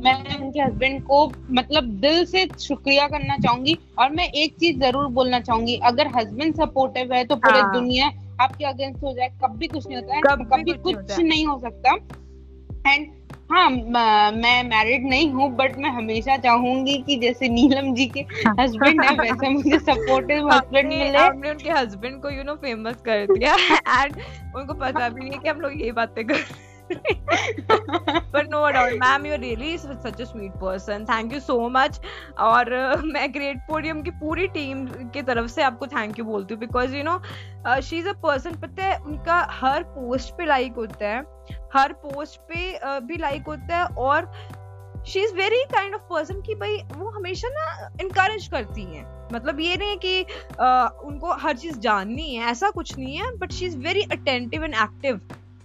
[0.02, 5.08] मैं उनके हस्बैंड को मतलब दिल से शुक्रिया करना चाहूँगी और मैं एक चीज़ ज़रूर
[5.12, 7.74] बोलना चाहूँगी अगर हस्बैंड सपोर्टिव है तो पूरी हाँ.
[7.74, 11.46] दुनिया आपके अगेंस्ट हो जाए कभी कुछ नहीं होता है कभी, कभी कुछ, कुछ नहीं
[11.48, 11.96] हो सकता
[12.88, 13.08] एंड
[13.52, 18.20] हाँ मैं मैरिड नहीं हूँ बट मैं हमेशा चाहूँगी कि जैसे नीलम जी के
[18.60, 23.26] हस्बैंड है वैसे मुझे सपोर्टिव हस्बैंड मिले। हमने उनके हस्बैंड को यू नो फ़ेमस कर
[23.34, 23.56] दिया।
[24.04, 24.16] एंड
[24.56, 26.44] उनको पता भी नहीं कि हम लोग ये बातें कर
[28.34, 32.00] but no doubt ma'am you really such a sweet person thank you so much
[32.40, 36.54] और uh, मैं ग्रेट पोडियम की पूरी टीम की तरफ़ से आपको थैंक यू बोलती
[36.54, 37.22] हूँ। Because you know
[37.82, 41.22] she is a person पता है उनका हर पोस्ट पे लाइक होता है।
[41.76, 44.32] हर पोस्ट पे uh, भी लाइक होता है। और
[45.08, 49.60] she is very kind of person कि भाई वो हमेशा ना इनकरेज करती हैं। मतलब
[49.60, 53.66] ये नहीं कि uh, उनको हर चीज़ जाननी है। ऐसा कुछ नहीं है। But she
[53.66, 55.22] is very attentive and active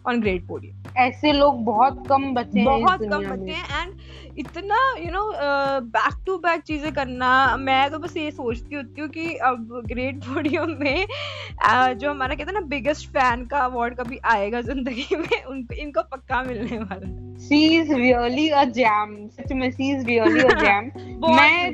[0.08, 4.94] on great podium ऐसे लोग बहुत कम बचे हैं बहुत कम बचे हैं एंड इतना
[4.98, 5.32] you know
[5.80, 10.16] back to back चीज़ें करना मैं तो बस ये सोचती होती हूँ कि अब ग्रेट
[10.24, 15.16] पोडियम में uh, जो हमारा कहते हैं ना बिगेस्ट फ़ैन का अवार्ड कभी आएगा ज़िंदगी
[15.16, 20.06] में उनको इनको पक्का मिलने वाला she is really a gem सच में she is
[20.06, 20.90] really a gem
[21.36, 21.70] मैं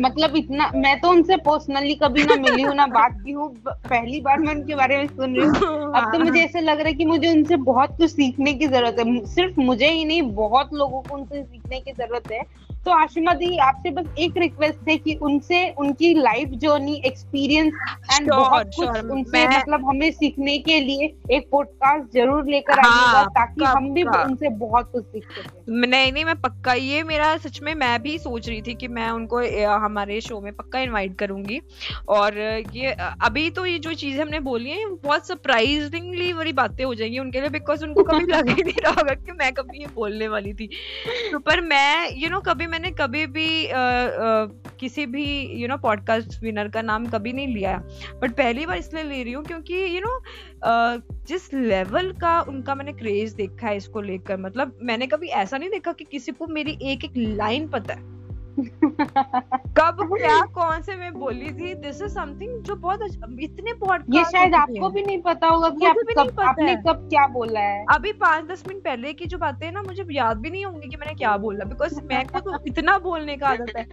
[0.00, 4.20] मतलब इतना मैं तो उनसे पर्सनली कभी ना मिली हूँ ना बात की हूँ पहली
[4.20, 6.92] बार मैं उनके बारे में सुन रही हूँ। अब तो मुझे ऐसा लग रहा है
[6.92, 11.02] कि मुझे उनसे बहुत कुछ सीखने की ज़रूरत है। सिर्फ़ मुझे ही नहीं बहुत लोगों
[11.02, 15.14] को उनसे सीखने की ज़रूरत है। तो आशिमा दी आपसे बस एक रिक्वेस्ट है कि
[15.22, 17.72] उनसे उनकी लाइफ जर्नी एक्सपीरियंस
[18.12, 21.06] एंड बहुत कुछ उनसे मतलब हमें सीखने के लिए
[21.36, 26.12] एक पॉडकास्ट ज़रूर लेकर हाँ, आइएगा ताकि हम भी उनसे बहुत कुछ सीख सकें। नहीं
[26.12, 29.40] नहीं मैं पक्का ये मेरा सच में मैं भी सोच रही थी कि मैं उनको
[29.78, 31.60] हमारे शो में पक्का इनवाइट करूँगी।
[32.08, 32.38] और
[32.74, 37.18] ये अभी तो ये जो चीज़ें हमने बोली है बहुत सरप्राइजिंगली बड़ी बातें हो जाएँगी
[37.18, 40.28] उनके लिए बिकॉज़ उनको कभी लग ही नहीं रहा होगा कि मैं कभी ये बोलने
[40.28, 40.70] वाली थी।
[41.32, 44.46] तो पर मैं यू you नो know, कभी मैंने कभी भी आ, आ,
[44.80, 45.24] किसी भी
[45.60, 47.76] यू नो पॉडकास्ट विनर का नाम कभी नहीं लिया।
[48.22, 50.18] बट पहली बार इसलिए ले रही हूँ क्योंकि यू नो
[51.28, 55.70] जिस लेवल का उनका मैंने क्रेज देखा है इसको लेकर मतलब मैंने कभी ऐसा नहीं
[55.70, 58.14] देखा कि किसी को मेरी एक एक लाइन पता है।
[58.58, 61.74] कब क्या कौन से मैं बोली थी?
[61.74, 63.00] दिस इज़ समथिंग जो बहुत
[63.40, 67.26] इतने पॉडकास्ट ये शायद आपको भी नहीं पता होगा कि आप कब आपने कब क्या
[67.28, 70.64] बोला है। अभी पाँच दस मिनट पहले की जो बातें ना मुझे याद भी नहीं
[70.64, 73.84] होंगी कि मैंने क्या बोला बिकॉज़ मैं को तो इतना बोलने का आदत है।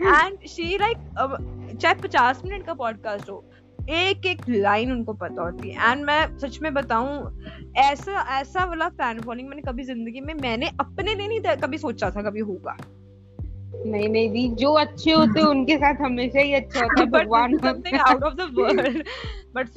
[0.00, 3.44] एंड शी लाइक चाहे पचास मिनट का पॉडकास्ट हो
[3.78, 7.42] एक एक लाइन उनको पता होती है। एंड मैं सच में बताऊँ
[7.78, 12.10] ऐसा ऐसा वाला फ़ैन फॉलोइंग मैंने कभी ज़िंदगी में मैंने अपने लिए नहीं कभी सोचा
[12.10, 12.76] था कभी होगा।
[13.86, 17.60] नहीं नहीं दी जो अच्छे होते हैं उनके साथ हमेशा ही अच्छा होता है भगवान
[18.08, 19.04] out of the world
[19.54, 19.68] but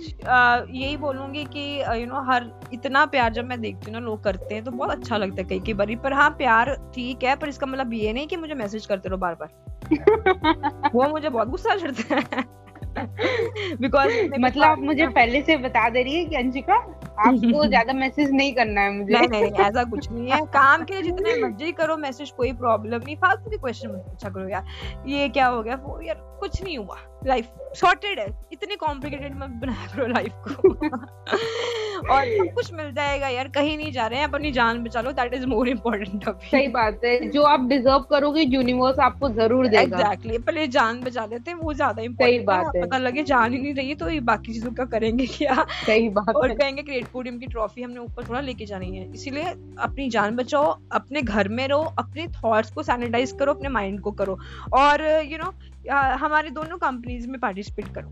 [0.69, 4.23] यही बोलूँगी कि यू uh, नो हर इतना प्यार जब मैं देखती हूँ ना लोग
[4.23, 7.35] करते हैं तो बहुत अच्छा लगता है कई कई बारी। पर हाँ प्यार ठीक है
[7.35, 9.49] पर इसका मतलब ये नहीं कि मुझे मैसेज करते रहो बार बार
[10.95, 12.63] वो मुझे बहुत गुस्सा चढ़ता है।
[13.75, 16.75] बिकॉज़ मतलब आप मुझे पहले से बता दे रही है कि अंशिका
[17.19, 21.01] आपको ज़्यादा मैसेज नहीं करना है मुझे। नहीं नहीं ऐसा कुछ नहीं है। काम के
[21.01, 24.65] जितने मर्ज़ी करो मैसेज कोई प्रॉब्लम नहीं। फालतू के क्वेश्चन मत पूछा करो यार।
[25.07, 25.75] ये क्या हो गया?
[25.75, 26.97] वो यार कुछ नहीं हुआ।
[27.27, 30.73] लाइफ सॉर्टेड है। इतनी कॉम्प्लिकेटेड मत बनाया करो लाइफ को।
[32.03, 35.11] और सब कुछ मिल जाएगा यार कहीं नहीं जा रहे हैं अपनी जान बचा लो
[35.11, 39.67] दैट इज़ मोर इम्पोर्टेंट अभी सही बात है जो आप डिजर्व करोगे यूनिवर्स आपको ज़रूर
[39.67, 40.45] देगा। Exactly exactly.
[40.45, 43.73] पहले जान बचा लेते हैं वो ज़्यादा इम्पोर्टेंट बात है। पता लगे जान ही नहीं
[43.73, 45.65] रही तो ये बाकी चीज़ों का करेंगे क्या?
[45.85, 49.53] सही बात और कहेंगे ग्रेट पोडियम की ट्रॉफी हमने ऊपर थोड़ा लेके जानी है इसीलिए
[49.81, 54.11] अपनी जान बचाओ अपने घर में रहो अपने थॉट्स को सैनिटाइज करो अपने माइंड को
[54.13, 54.37] करो।
[54.75, 55.53] और यू नो
[55.89, 58.09] हमारे दोनों कंपनीज़ में पार्टिसिपेट करो।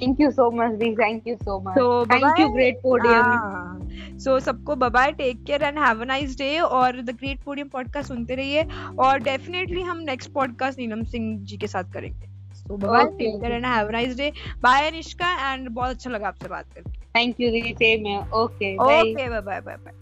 [0.00, 4.38] Thank you so much the thank you so much so thank you great podium so
[4.40, 8.08] सबको bye bye take care and have a nice day और द ग्रेट पोडियम पॉडकास्ट
[8.08, 8.62] सुनते रहिए।
[8.98, 13.52] और definitely हम next podcast Neelam Singh ji के साथ करेंगे। So bye take care
[13.52, 14.32] and have a nice day
[14.62, 19.28] bye Nishka and बहुत अच्छा लगा आपसे बात करके। Thank you the same okay okay
[19.28, 19.94] bye bye bye bye